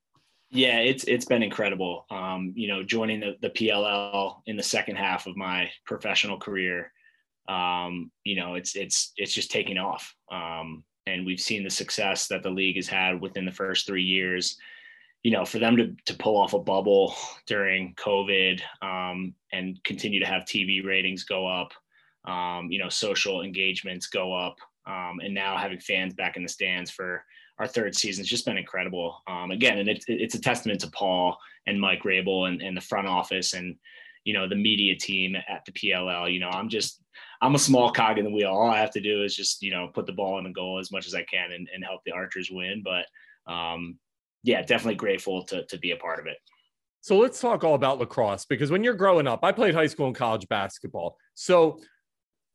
[0.51, 2.07] Yeah, it's it's been incredible.
[2.11, 6.91] Um, you know, joining the, the PLL in the second half of my professional career,
[7.49, 10.14] um, you know, it's it's it's just taking off.
[10.33, 14.03] Um, and we've seen the success that the league has had within the first three
[14.03, 14.57] years.
[15.23, 17.14] You know, for them to to pull off a bubble
[17.47, 21.73] during COVID um, and continue to have TV ratings go up,
[22.25, 24.57] um, you know, social engagements go up,
[24.87, 27.25] um, and now having fans back in the stands for
[27.59, 29.21] our third season has just been incredible.
[29.27, 32.81] Um, again, and it's it's a testament to Paul and Mike Rabil and, and the
[32.81, 33.77] front office and
[34.25, 36.33] you know the media team at the PLL.
[36.33, 37.03] You know, I'm just
[37.41, 38.51] I'm a small cog in the wheel.
[38.51, 40.79] All I have to do is just you know put the ball in the goal
[40.79, 42.83] as much as I can and, and help the Archers win.
[42.85, 43.07] But
[43.53, 43.99] um,
[44.49, 46.39] yeah, definitely grateful to to be a part of it.
[47.03, 50.07] So let's talk all about lacrosse because when you're growing up, I played high school
[50.07, 51.17] and college basketball.
[51.35, 51.81] So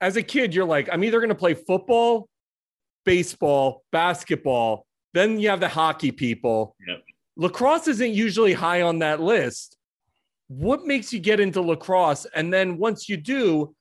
[0.01, 2.27] as a kid, you're like, I'm either going to play football,
[3.05, 6.75] baseball, basketball, then you have the hockey people.
[6.87, 7.03] Yep.
[7.37, 9.77] Lacrosse isn't usually high on that list.
[10.47, 12.25] What makes you get into lacrosse?
[12.35, 13.75] And then once you do,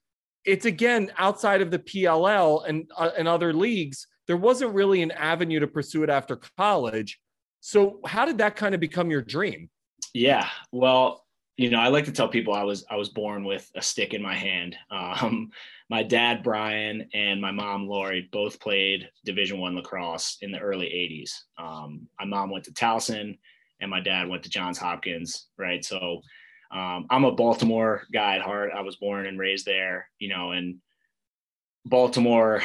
[0.45, 4.07] it's again outside of the PLL and uh, and other leagues.
[4.27, 7.19] There wasn't really an avenue to pursue it after college.
[7.63, 9.71] So how did that kind of become your dream?
[10.13, 11.25] Yeah, well,
[11.57, 14.15] you know, I like to tell people I was I was born with a stick
[14.15, 14.77] in my hand.
[14.91, 15.51] Um,
[15.89, 20.87] my dad Brian and my mom Lori both played Division One lacrosse in the early
[20.87, 21.31] '80s.
[21.63, 23.39] Um, my mom went to Towson,
[23.81, 25.49] and my dad went to Johns Hopkins.
[25.57, 26.23] Right, so
[26.73, 28.73] um, I'm a Baltimore guy at heart.
[28.75, 30.09] I was born and raised there.
[30.19, 30.79] You know, and
[31.85, 32.63] Baltimore,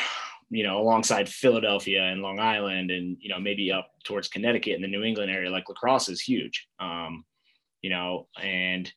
[0.49, 4.83] you know, alongside Philadelphia and Long Island, and you know maybe up towards Connecticut and
[4.83, 6.67] the New England area, like lacrosse is huge.
[6.79, 7.25] Um,
[7.81, 8.91] you know, and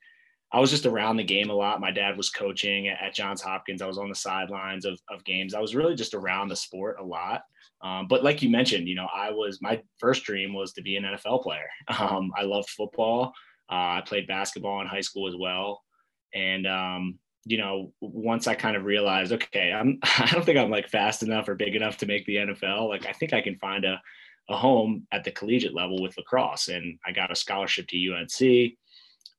[0.53, 1.81] I was just around the game a lot.
[1.81, 3.83] My dad was coaching at, Johns Hopkins.
[3.83, 5.55] I was on the sidelines of, of games.
[5.55, 7.43] I was really just around the sport a lot.
[7.83, 10.97] Um, but like you mentioned, you know, I was my first dream was to be
[10.97, 11.69] an NFL player.
[12.01, 13.33] Um, I loved football.
[13.71, 15.83] Uh, I played basketball in high school as well.
[16.35, 20.71] And, um, you know, once I kind of realized, okay, I'm, I don't think I'm
[20.71, 22.89] like fast enough or big enough to make the NFL.
[22.89, 24.01] Like, I think I can find a,
[24.49, 26.69] a home at the collegiate level with lacrosse.
[26.69, 28.73] And I got a scholarship to UNC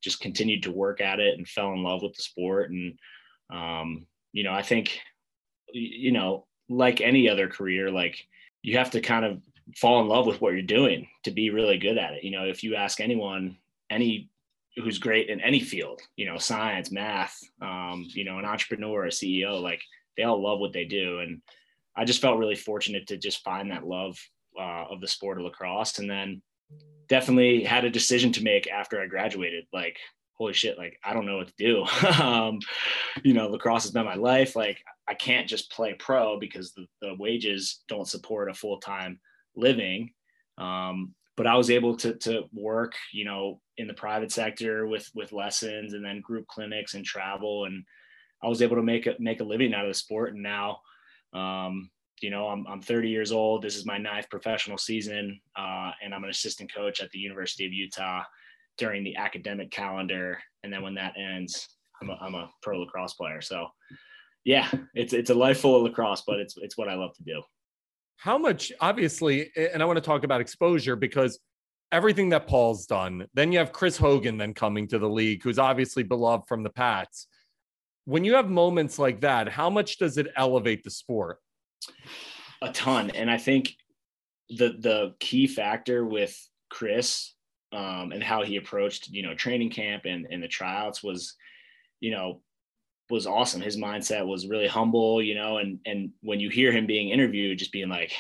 [0.02, 2.72] just continued to work at it and fell in love with the sport.
[2.72, 2.98] And,
[3.54, 5.00] um, you know, I think,
[5.72, 8.26] you know, like any other career, like
[8.64, 9.42] you have to kind of
[9.78, 12.24] fall in love with what you're doing to be really good at it.
[12.24, 13.58] You know, if you ask anyone,
[13.90, 14.31] any
[14.78, 19.10] who's great in any field, you know, science, math, um, you know, an entrepreneur, a
[19.10, 19.82] CEO, like
[20.16, 21.20] they all love what they do.
[21.20, 21.42] And
[21.96, 24.18] I just felt really fortunate to just find that love
[24.58, 26.00] uh, of the sport of lacrosse.
[26.00, 26.42] And then
[27.10, 29.66] definitely had a decision to make after I graduated.
[29.74, 29.98] Like,
[30.36, 31.84] holy shit, like I don't know what to do.
[32.24, 32.60] um,
[33.24, 34.56] you know, lacrosse has been my life.
[34.56, 39.20] Like, I can't just play pro because the, the wages don't support a full time
[39.56, 40.12] living.
[40.58, 45.10] Um, but I was able to to work, you know, in the private sector with
[45.16, 47.84] with lessons and then group clinics and travel, and
[48.44, 50.34] I was able to make a make a living out of the sport.
[50.34, 50.80] And now,
[51.34, 51.90] um,
[52.22, 53.64] you know, I'm, I'm 30 years old.
[53.64, 57.66] This is my ninth professional season, uh, and I'm an assistant coach at the University
[57.66, 58.22] of Utah
[58.78, 60.40] during the academic calendar.
[60.64, 61.68] And then when that ends,
[62.02, 63.42] I'm a, I'm a pro lacrosse player.
[63.42, 63.68] So,
[64.44, 67.24] yeah, it's it's a life full of lacrosse, but it's it's what I love to
[67.24, 67.42] do.
[68.18, 71.40] How much, obviously, and I want to talk about exposure because
[71.92, 73.28] everything that Paul's done.
[73.34, 76.70] Then you have Chris Hogan then coming to the league, who's obviously beloved from the
[76.70, 77.28] Pats.
[78.06, 81.38] when you have moments like that, how much does it elevate the sport?
[82.62, 83.10] A ton.
[83.12, 83.76] And I think
[84.50, 86.36] the the key factor with
[86.70, 87.34] Chris
[87.72, 91.36] um, and how he approached, you know, training camp and, and the tryouts was,
[92.00, 92.42] you know,
[93.10, 93.62] was awesome.
[93.62, 97.60] His mindset was really humble, you know, and and when you hear him being interviewed,
[97.60, 98.14] just being like,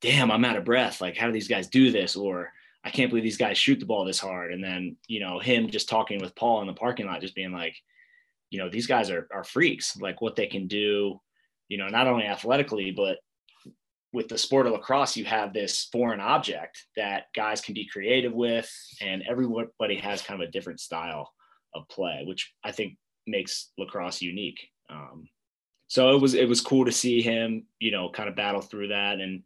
[0.00, 1.00] damn, I'm out of breath.
[1.00, 2.16] Like, how do these guys do this?
[2.16, 2.52] Or
[2.84, 4.52] I can't believe these guys shoot the ball this hard.
[4.52, 7.52] And then, you know, him just talking with Paul in the parking lot, just being
[7.52, 7.74] like,
[8.50, 11.20] you know, these guys are, are freaks, like what they can do,
[11.68, 13.18] you know, not only athletically, but
[14.12, 18.32] with the sport of lacrosse, you have this foreign object that guys can be creative
[18.32, 18.70] with,
[19.00, 21.32] and everybody has kind of a different style
[21.74, 24.68] of play, which I think makes lacrosse unique.
[24.88, 25.28] Um,
[25.88, 28.88] so it was it was cool to see him, you know, kind of battle through
[28.88, 29.42] that and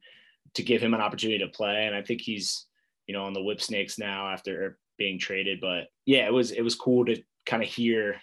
[0.55, 1.87] to give him an opportunity to play.
[1.87, 2.67] And I think he's,
[3.09, 5.61] you know, on the Whipsnakes now after er, being traded.
[5.61, 8.17] But yeah, it was it was cool to kind of hear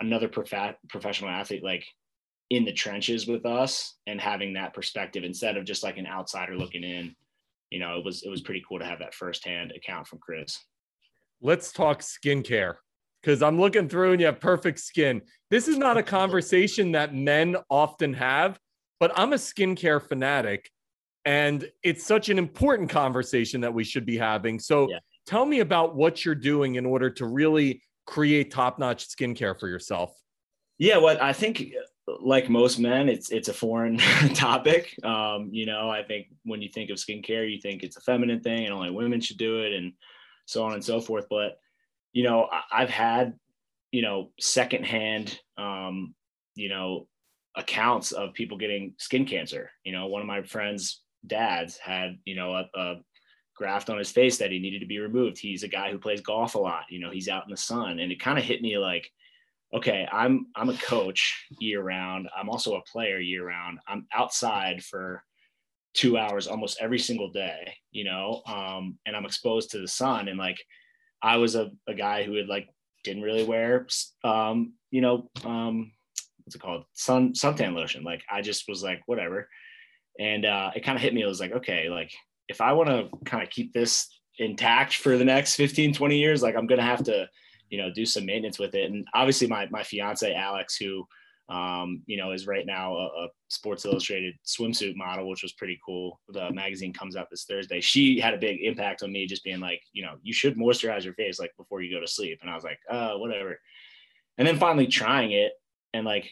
[0.00, 1.84] another prof- professional athlete like
[2.50, 6.56] in the trenches with us and having that perspective instead of just like an outsider
[6.56, 7.14] looking in.
[7.70, 10.58] You know, it was it was pretty cool to have that firsthand account from Chris.
[11.42, 12.76] Let's talk skincare
[13.20, 15.20] because I'm looking through and you have perfect skin.
[15.50, 18.58] This is not a conversation that men often have,
[19.00, 20.70] but I'm a skincare fanatic
[21.28, 24.58] and it's such an important conversation that we should be having.
[24.58, 25.00] So yeah.
[25.26, 30.18] tell me about what you're doing in order to really create top-notch skincare for yourself.
[30.78, 31.74] Yeah, well, I think
[32.22, 33.98] like most men, it's it's a foreign
[34.34, 34.98] topic.
[35.04, 38.40] Um, you know, I think when you think of skincare, you think it's a feminine
[38.40, 39.92] thing and only women should do it, and
[40.46, 41.26] so on and so forth.
[41.28, 41.58] But
[42.14, 43.34] you know, I've had
[43.92, 46.14] you know secondhand, um,
[46.54, 47.06] you know,
[47.54, 49.70] accounts of people getting skin cancer.
[49.84, 52.94] You know, one of my friends' dads had you know a, a
[53.56, 55.38] graft on his face that he needed to be removed.
[55.38, 56.84] He's a guy who plays golf a lot.
[56.90, 59.10] You know, he's out in the sun, and it kind of hit me like
[59.74, 62.28] okay, I'm I'm a coach year round.
[62.36, 63.78] I'm also a player year round.
[63.86, 65.22] I'm outside for
[65.94, 70.28] two hours almost every single day, you know, um, and I'm exposed to the sun.
[70.28, 70.58] And like,
[71.22, 72.68] I was a, a guy who had like
[73.04, 73.86] didn't really wear,
[74.22, 75.90] um, you know, um,
[76.44, 78.04] what's it called, sun suntan lotion.
[78.04, 79.48] Like, I just was like, whatever.
[80.18, 81.24] And uh, it kind of hit me.
[81.24, 82.10] I was like, okay, like
[82.48, 84.08] if I want to kind of keep this
[84.38, 87.28] intact for the next 15, 20 years, like I'm gonna have to
[87.70, 88.90] you know do some maintenance with it.
[88.90, 91.06] And obviously my my fiance alex who
[91.48, 95.78] um, you know is right now a, a, sports illustrated swimsuit model which was pretty
[95.84, 96.20] cool.
[96.28, 97.80] The magazine comes out this thursday.
[97.80, 101.04] She had a big impact on me just being like you know you should moisturize
[101.04, 102.38] your face like before you go to sleep.
[102.42, 103.58] And i was like oh whatever.
[104.36, 105.52] And then finally trying it
[105.94, 106.30] and like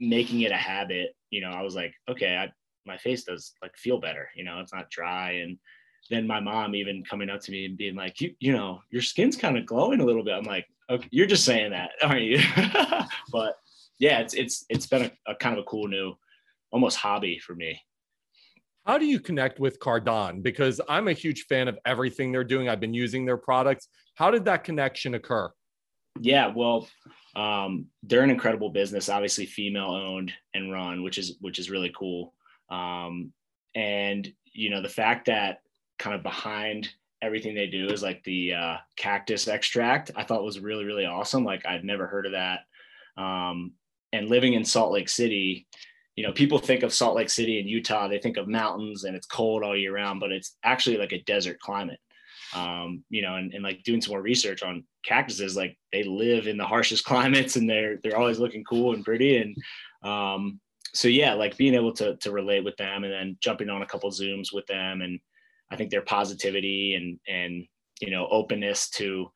[0.00, 2.52] making it a habit you know i was like okay I,
[2.86, 5.58] my face does like feel better you know it's not dry and
[6.10, 9.02] then my mom even coming up to me and being like, you, you know, your
[9.02, 10.34] skin's kind of glowing a little bit.
[10.34, 12.40] I'm like, okay, you're just saying that, aren't you?
[13.32, 13.56] but
[13.98, 16.14] yeah, it's it's it's been a, a, kind of a cool new,
[16.70, 17.80] almost hobby for me.
[18.86, 20.42] How do you connect with Cardon?
[20.42, 22.68] Because I'm a huge fan of everything they're doing.
[22.68, 23.88] I've been using their products.
[24.14, 25.50] How did that connection occur?
[26.20, 26.86] Yeah, well,
[27.34, 31.92] um, they're an incredible business, obviously female owned and run, which is which is really
[31.96, 32.34] cool.
[32.70, 33.32] Um,
[33.74, 35.58] and you know the fact that
[35.98, 36.88] kind of behind
[37.22, 40.10] everything they do is like the uh, cactus extract.
[40.16, 41.44] I thought was really really awesome.
[41.44, 42.60] Like I'd never heard of that.
[43.16, 43.72] Um,
[44.12, 45.66] and living in Salt Lake City,
[46.16, 49.16] you know, people think of Salt Lake City in Utah, they think of mountains and
[49.16, 51.98] it's cold all year round, but it's actually like a desert climate.
[52.54, 56.46] Um, you know, and, and like doing some more research on cactuses, like they live
[56.46, 59.38] in the harshest climates and they're they're always looking cool and pretty.
[59.38, 59.56] And
[60.08, 60.60] um,
[60.94, 63.86] so yeah, like being able to to relate with them and then jumping on a
[63.86, 65.20] couple zooms with them and
[65.70, 67.66] I think their positivity and and
[68.00, 69.30] you know openness to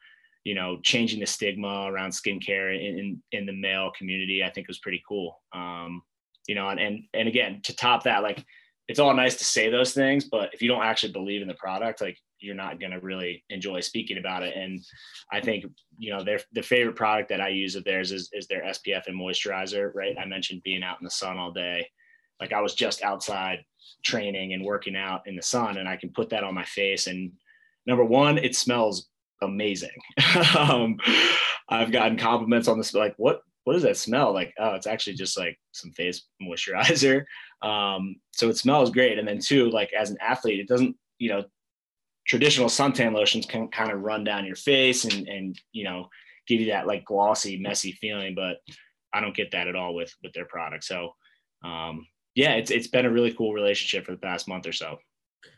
[0.45, 4.69] you know changing the stigma around skincare in in, in the male community I think
[4.69, 5.41] was pretty cool.
[5.53, 6.03] Um,
[6.47, 8.45] you know, and, and and again to top that, like
[8.89, 11.55] it's all nice to say those things, but if you don't actually believe in the
[11.55, 14.57] product, like you're not going to really enjoy speaking about it.
[14.57, 14.81] And
[15.33, 15.65] I think,
[15.99, 19.07] you know, their, the favorite product that I use of theirs is, is their SPF
[19.07, 20.17] and moisturizer, right?
[20.19, 21.89] I mentioned being out in the sun all day.
[22.41, 23.65] Like I was just outside
[24.05, 27.07] training and working out in the sun and I can put that on my face
[27.07, 27.33] and
[27.87, 29.09] number one it smells
[29.43, 29.97] amazing
[30.59, 30.97] um,
[31.69, 35.15] I've gotten compliments on this like what what does that smell like oh it's actually
[35.15, 37.25] just like some face moisturizer
[37.63, 41.29] um, so it smells great and then two like as an athlete it doesn't you
[41.29, 41.45] know
[42.29, 46.09] traditional suntan lotions can kind of run down your face and and you know
[46.47, 48.59] give you that like glossy messy feeling but
[49.13, 51.13] I don't get that at all with with their product so
[51.65, 52.07] um,
[52.39, 54.99] yeah, it's it's been a really cool relationship for the past month or so.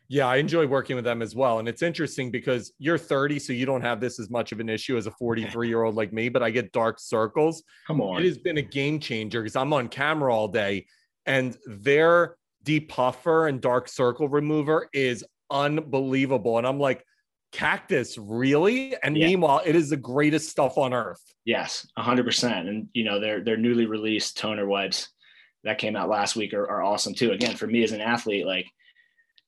[0.08, 1.58] Yeah, I enjoy working with them as well.
[1.58, 4.68] And it's interesting because you're 30, so you don't have this as much of an
[4.68, 7.62] issue as a 43 year old like me, but I get dark circles.
[7.86, 8.20] Come on.
[8.20, 10.86] It has been a game changer because I'm on camera all day
[11.26, 16.58] and their depuffer and dark circle remover is unbelievable.
[16.58, 17.04] And I'm like,
[17.52, 18.96] cactus, really?
[19.02, 19.26] And Yeah.
[19.26, 21.22] meanwhile, it is the greatest stuff on earth.
[21.44, 22.68] Yes, hundred percent.
[22.68, 25.08] And you know, their their newly released toner wipes
[25.64, 27.32] that came out last week are, are awesome too.
[27.32, 28.66] Again, for me as an athlete, like,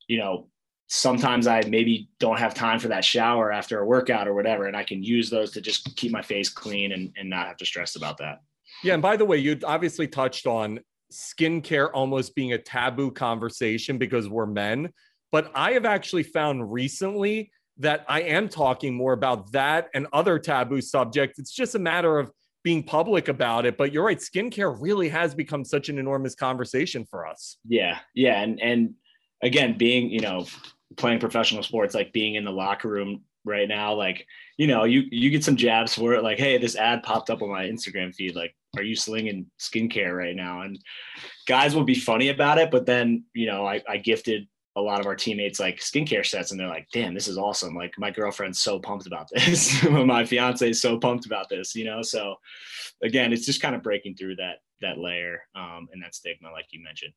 [0.08, 0.48] you know,
[0.88, 4.76] sometimes I maybe don't have time for that shower after a workout or whatever, and
[4.76, 7.64] I can use those to just keep my face clean and, and not have to
[7.64, 8.40] stress about that.
[8.82, 8.94] Yeah.
[8.94, 10.80] And by the way, you obviously touched on
[11.12, 14.90] skincare almost being a taboo conversation because we're men.
[15.32, 20.38] But I have actually found recently that I am talking more about that and other
[20.38, 21.38] taboo subjects.
[21.38, 22.30] It's just a matter of
[22.62, 23.76] being public about it.
[23.76, 27.56] But you're right, skincare really has become such an enormous conversation for us.
[27.66, 28.94] Yeah, yeah, and and
[29.42, 30.46] again, being you know
[30.96, 34.26] playing professional sports, like being in the locker room right now, like
[34.58, 37.42] you know you you get some jabs for it, like hey, this ad popped up
[37.42, 40.62] on my Instagram feed, like are you slinging skincare right now?
[40.62, 40.78] And
[41.46, 45.00] guys will be funny about it, but then you know I, I gifted a lot
[45.00, 47.74] of our teammates like skincare sets and they're like damn this is awesome.
[47.74, 49.82] Like my girlfriend's so pumped about this.
[49.88, 52.02] My fiance is so pumped about this you know?
[52.02, 52.36] So
[53.02, 56.66] again it's just kind of breaking through that that layer um, and that stigma like
[56.70, 57.12] you mentioned.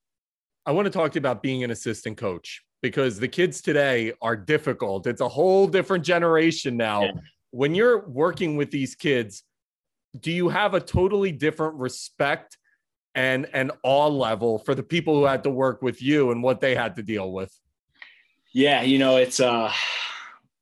[0.65, 4.13] I want to talk to you about being an assistant coach because the kids today
[4.21, 5.07] are difficult.
[5.07, 7.09] It's a whole different generation now.
[7.51, 9.43] When you're working with these kids,
[10.19, 12.57] do you have a totally different respect
[13.15, 16.61] and and awe level for the people who had to work with you and what
[16.61, 17.57] they had to deal with?
[18.55, 19.71] yeah you know it's uh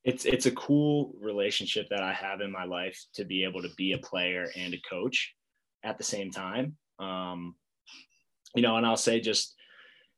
[0.03, 3.69] it's it's a cool relationship that i have in my life to be able to
[3.77, 5.35] be a player and a coach
[5.83, 6.75] at the same time.
[6.99, 7.55] Um
[8.55, 9.55] you know and i'll say just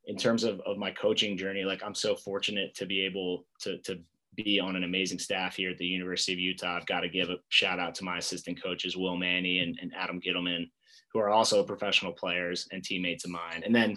[0.07, 3.77] in terms of, of my coaching journey like i'm so fortunate to be able to
[3.79, 3.99] to
[4.35, 6.75] be on an amazing staff here at the university of utah.
[6.75, 9.93] I've got to give a shout out to my assistant coaches will manny and, and
[9.95, 10.69] adam Ghitelman
[11.15, 13.95] who are also professional players and teammates of mine and then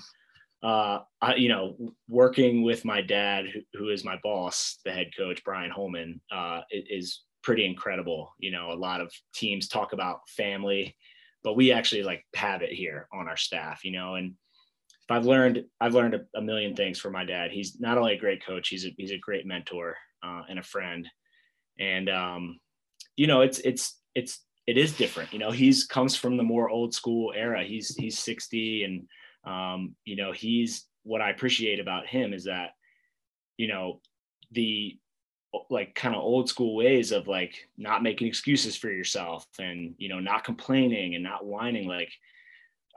[0.63, 1.77] uh, I, you know,
[2.09, 6.63] working with my dad, who, who is my boss, the head coach, Brian Holman, uh,
[6.71, 8.35] is pretty incredible.
[8.39, 10.97] You know, a lot of teams talk about family,
[11.45, 14.35] but we actually like have it here on our staff, you know, and
[15.09, 17.51] I've learned, I've learned a, a million things from my dad.
[17.51, 20.63] He's not only a great coach, he's a, he's a great mentor uh, and a
[20.63, 21.09] friend.
[21.79, 22.59] And, um,
[23.17, 25.33] you know, it's, it's, it's, it is different.
[25.33, 27.65] You know, he's comes from the more old school era.
[27.65, 29.09] He's, he's 60 and,
[29.51, 32.73] um, you know, he's what I appreciate about him is that,
[33.57, 34.03] you know,
[34.53, 34.99] the
[35.71, 40.11] like kind of old school ways of like not making excuses for yourself and, you
[40.11, 41.89] know, not complaining and not whining.
[41.89, 42.13] Like,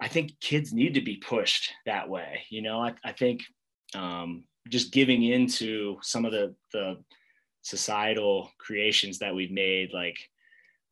[0.02, 2.42] I think kids need to be pushed that way.
[2.50, 3.44] You know, I, I think
[3.96, 6.98] um, just giving into some of the, the
[7.62, 10.18] societal creations that we've made, like,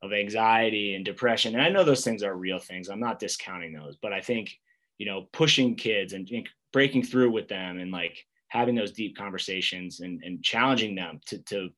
[0.02, 1.56] of anxiety and depression.
[1.56, 2.90] And I know those things are real things.
[2.90, 4.58] I'm not discounting those, but I think
[5.00, 6.30] you know, pushing kids and,
[6.72, 11.40] breaking through with them and like having those deep conversations and, and challenging them to,
[11.40, 11.70] to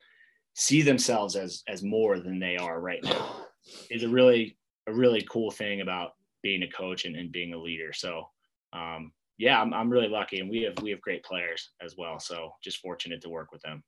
[0.54, 3.38] see themselves as, as more than they are right now
[3.90, 4.58] is a really,
[4.88, 7.94] a really cool thing about being a coach and, and being a leader.
[7.94, 8.28] So,
[8.74, 12.20] um, yeah, I'm, I'm really lucky and we have, we have great players as well.
[12.20, 13.82] So just fortunate to work with them.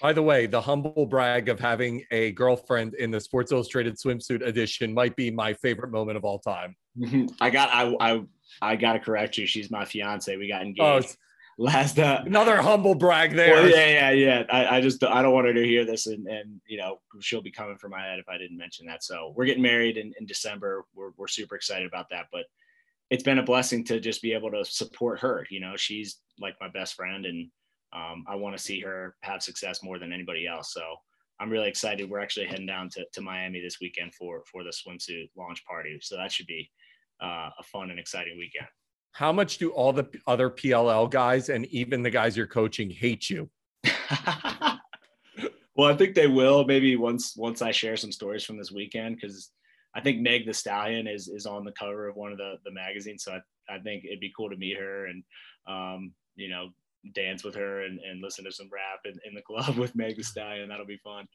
[0.00, 4.46] By the way, the humble brag of having a girlfriend in the Sports Illustrated swimsuit
[4.46, 6.74] edition might be my favorite moment of all time.
[7.40, 8.22] I got, I, I,
[8.62, 9.46] I got to correct you.
[9.46, 10.34] She's my fiance.
[10.36, 11.16] We got engaged
[11.60, 13.54] Oh, last, uh, Another humble brag there.
[13.54, 14.42] Well, yeah, yeah, yeah.
[14.50, 17.42] I, I just I don't want her to hear this, and and you know she'll
[17.42, 19.04] be coming for my head if I didn't mention that.
[19.04, 20.84] So we're getting married in, in December.
[20.94, 22.26] We're we're super excited about that.
[22.32, 22.44] But
[23.10, 25.46] it's been a blessing to just be able to support her.
[25.50, 27.50] You know, she's like my best friend, and
[27.92, 30.72] um, I want to see her have success more than anybody else.
[30.72, 30.82] So
[31.40, 32.08] I'm really excited.
[32.08, 35.98] We're actually heading down to, to Miami this weekend for for the swimsuit launch party.
[36.00, 36.70] So that should be
[37.22, 38.68] uh, a fun and exciting weekend.
[39.12, 43.28] How much do all the other PLL guys and even the guys you're coaching hate
[43.28, 43.50] you?
[45.80, 49.16] Well, I think they will maybe once once I share some stories from this weekend
[49.16, 49.50] because
[49.94, 52.70] I think Meg the Stallion is is on the cover of one of the the
[52.70, 53.24] magazines.
[53.24, 55.24] So I, I think it'd be cool to meet her and
[55.66, 56.68] um, you know
[57.14, 60.22] dance with her and, and listen to some rap in, in the club with Meg
[60.24, 60.68] Stallion.
[60.68, 61.26] That'll be fun.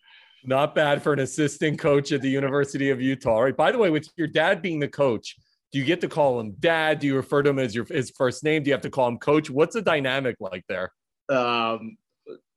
[0.43, 3.31] Not bad for an assistant coach at the University of Utah.
[3.31, 3.57] All right.
[3.57, 5.35] By the way, with your dad being the coach,
[5.71, 6.99] do you get to call him dad?
[6.99, 8.63] Do you refer to him as your his first name?
[8.63, 9.49] Do you have to call him coach?
[9.49, 10.91] What's the dynamic like there?
[11.29, 11.97] Um,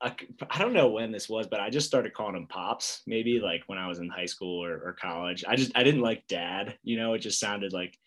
[0.01, 0.15] I,
[0.49, 3.01] I don't know when this was, but I just started calling him pops.
[3.07, 5.43] Maybe like when I was in high school or, or college.
[5.47, 6.77] I just I didn't like dad.
[6.83, 7.97] You know, it just sounded like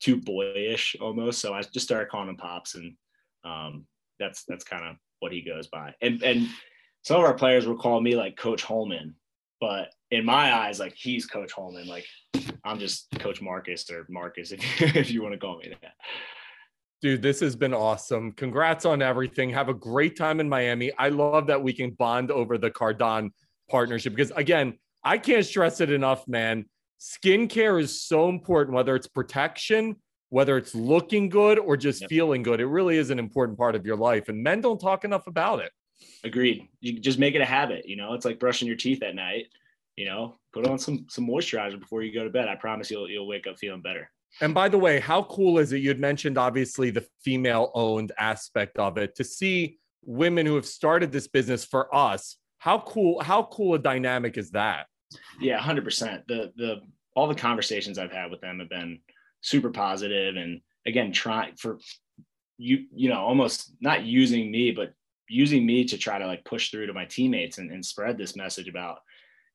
[0.00, 1.40] too boyish almost.
[1.40, 2.94] So I just started calling him pops, and
[3.44, 3.86] um,
[4.18, 5.94] that's that's kind of what he goes by.
[6.00, 6.48] And and
[7.02, 9.14] some of our players will call me like Coach Holman,
[9.60, 11.86] but in my eyes, like he's Coach Holman.
[11.86, 12.06] Like
[12.64, 15.92] I'm just Coach Marcus or Marcus if if you want to call me that.
[17.02, 18.32] Dude, this has been awesome.
[18.32, 19.50] Congrats on everything.
[19.50, 20.90] Have a great time in Miami.
[20.96, 23.30] I love that we can bond over the Cardon
[23.68, 26.64] partnership because, again, I can't stress it enough, man.
[26.98, 29.96] Skincare is so important, whether it's protection,
[30.34, 32.10] whether it's looking good or just yep.
[32.10, 32.60] feeling good.
[32.60, 34.28] It really is an important part of your life.
[34.28, 35.70] And men don't talk enough about it.
[36.24, 36.68] Agreed.
[36.80, 37.88] You just make it a habit.
[37.88, 39.46] You know, it's like brushing your teeth at night.
[39.94, 42.48] You know, put on some some moisturizer before you go to bed.
[42.48, 44.10] I promise you'll you'll wake up feeling better.
[44.40, 45.78] And by the way, how cool is it?
[45.78, 50.66] You had mentioned obviously the female owned aspect of it to see women who have
[50.66, 52.38] started this business for us.
[52.58, 54.86] How cool, how cool a dynamic is that?
[55.40, 56.22] Yeah, 100%.
[56.26, 56.80] The, the,
[57.14, 58.98] all the conversations I've had with them have been
[59.44, 61.78] super positive and again, trying for
[62.56, 64.94] you, you know, almost not using me, but
[65.28, 68.36] using me to try to like push through to my teammates and, and spread this
[68.36, 68.98] message about,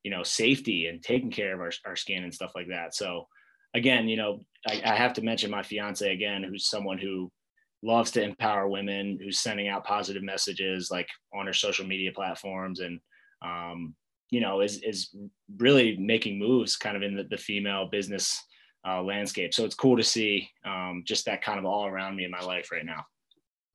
[0.04, 2.94] you know, safety and taking care of our, our skin and stuff like that.
[2.94, 3.28] So,
[3.74, 7.32] again, you know, I, I have to mention my fiance again, who's someone who
[7.82, 12.80] loves to empower women, who's sending out positive messages like on her social media platforms
[12.80, 13.00] and,
[13.44, 13.96] um,
[14.30, 15.16] you know, is, is
[15.58, 18.44] really making moves kind of in the, the female business
[18.88, 19.54] uh, landscape.
[19.54, 22.42] So it's cool to see um, just that kind of all around me in my
[22.42, 23.06] life right now.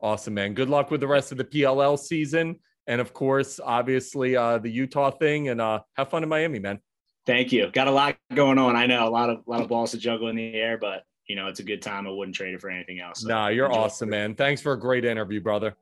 [0.01, 0.55] Awesome, man.
[0.55, 2.57] Good luck with the rest of the PLL season.
[2.87, 6.81] And of course, obviously, uh, the Utah thing and uh, have fun in Miami, man.
[7.27, 7.71] Thank you.
[7.71, 8.77] Got a lot going on.
[8.77, 11.05] I know a lot of a lot of balls to juggle in the air, but
[11.27, 12.07] you know it's a good time.
[12.07, 13.23] I wouldn't trade it for anything else.
[13.23, 14.35] So nah, you're awesome, man.
[14.35, 15.75] Thanks for a great interview, brother.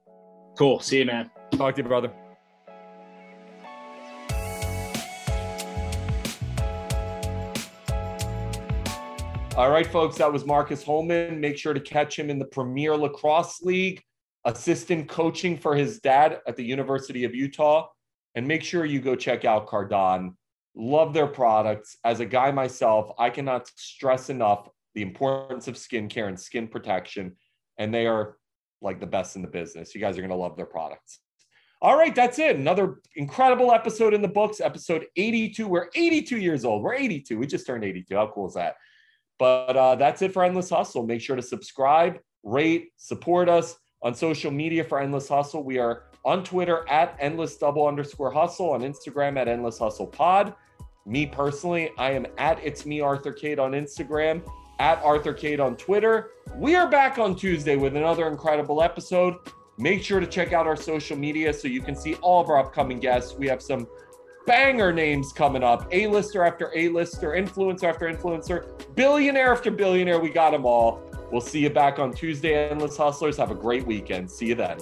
[0.57, 0.79] Cool.
[0.79, 1.31] See you, man.
[1.53, 2.13] Talk to you, brother.
[9.63, 11.41] All right, folks, that was Marcus Holman.
[11.41, 14.03] Make sure to catch him in the Premier Lacrosse League,
[14.45, 17.87] assistant coaching for his dad at the University of Utah.
[18.35, 20.37] And make sure you go check out Cardon
[20.75, 21.97] love their products.
[22.03, 27.37] As a guy myself, I cannot stress enough the importance of skincare and skin protection.
[27.79, 28.39] And they are
[28.81, 29.95] like the best in the business.
[29.95, 31.21] You guys are going to love their products.
[31.81, 32.57] All right, that's it.
[32.57, 35.69] Another incredible episode in the books, episode 82.
[35.69, 36.83] We're 82 years old.
[36.83, 37.39] We're 82.
[37.39, 38.13] We just turned 82.
[38.17, 38.75] How cool is that?
[39.39, 41.07] But uh, that's it for Endless Hustle.
[41.07, 45.65] Make sure to subscribe, rate, support us on social media for Endless Hustle.
[45.65, 50.55] We are on Twitter at endless double underscore hustle, on Instagram at endless hustle pod.
[51.05, 54.43] Me personally, I am at it's me Arthur Kade on Instagram,
[54.79, 56.31] at Arthur Kade on Twitter.
[56.57, 59.35] We are back on Tuesday with another incredible episode.
[59.79, 62.59] Make sure to check out our social media so you can see all of our
[62.59, 63.35] upcoming guests.
[63.35, 63.89] We have some
[64.47, 70.21] banger names coming up A-lister after A-lister, influencer after influencer, billionaire after billionaire.
[70.21, 71.03] We got them all.
[71.31, 73.37] We'll see you back on Tuesday, Endless Hustlers.
[73.39, 74.31] Have a great weekend.
[74.31, 74.79] See you then.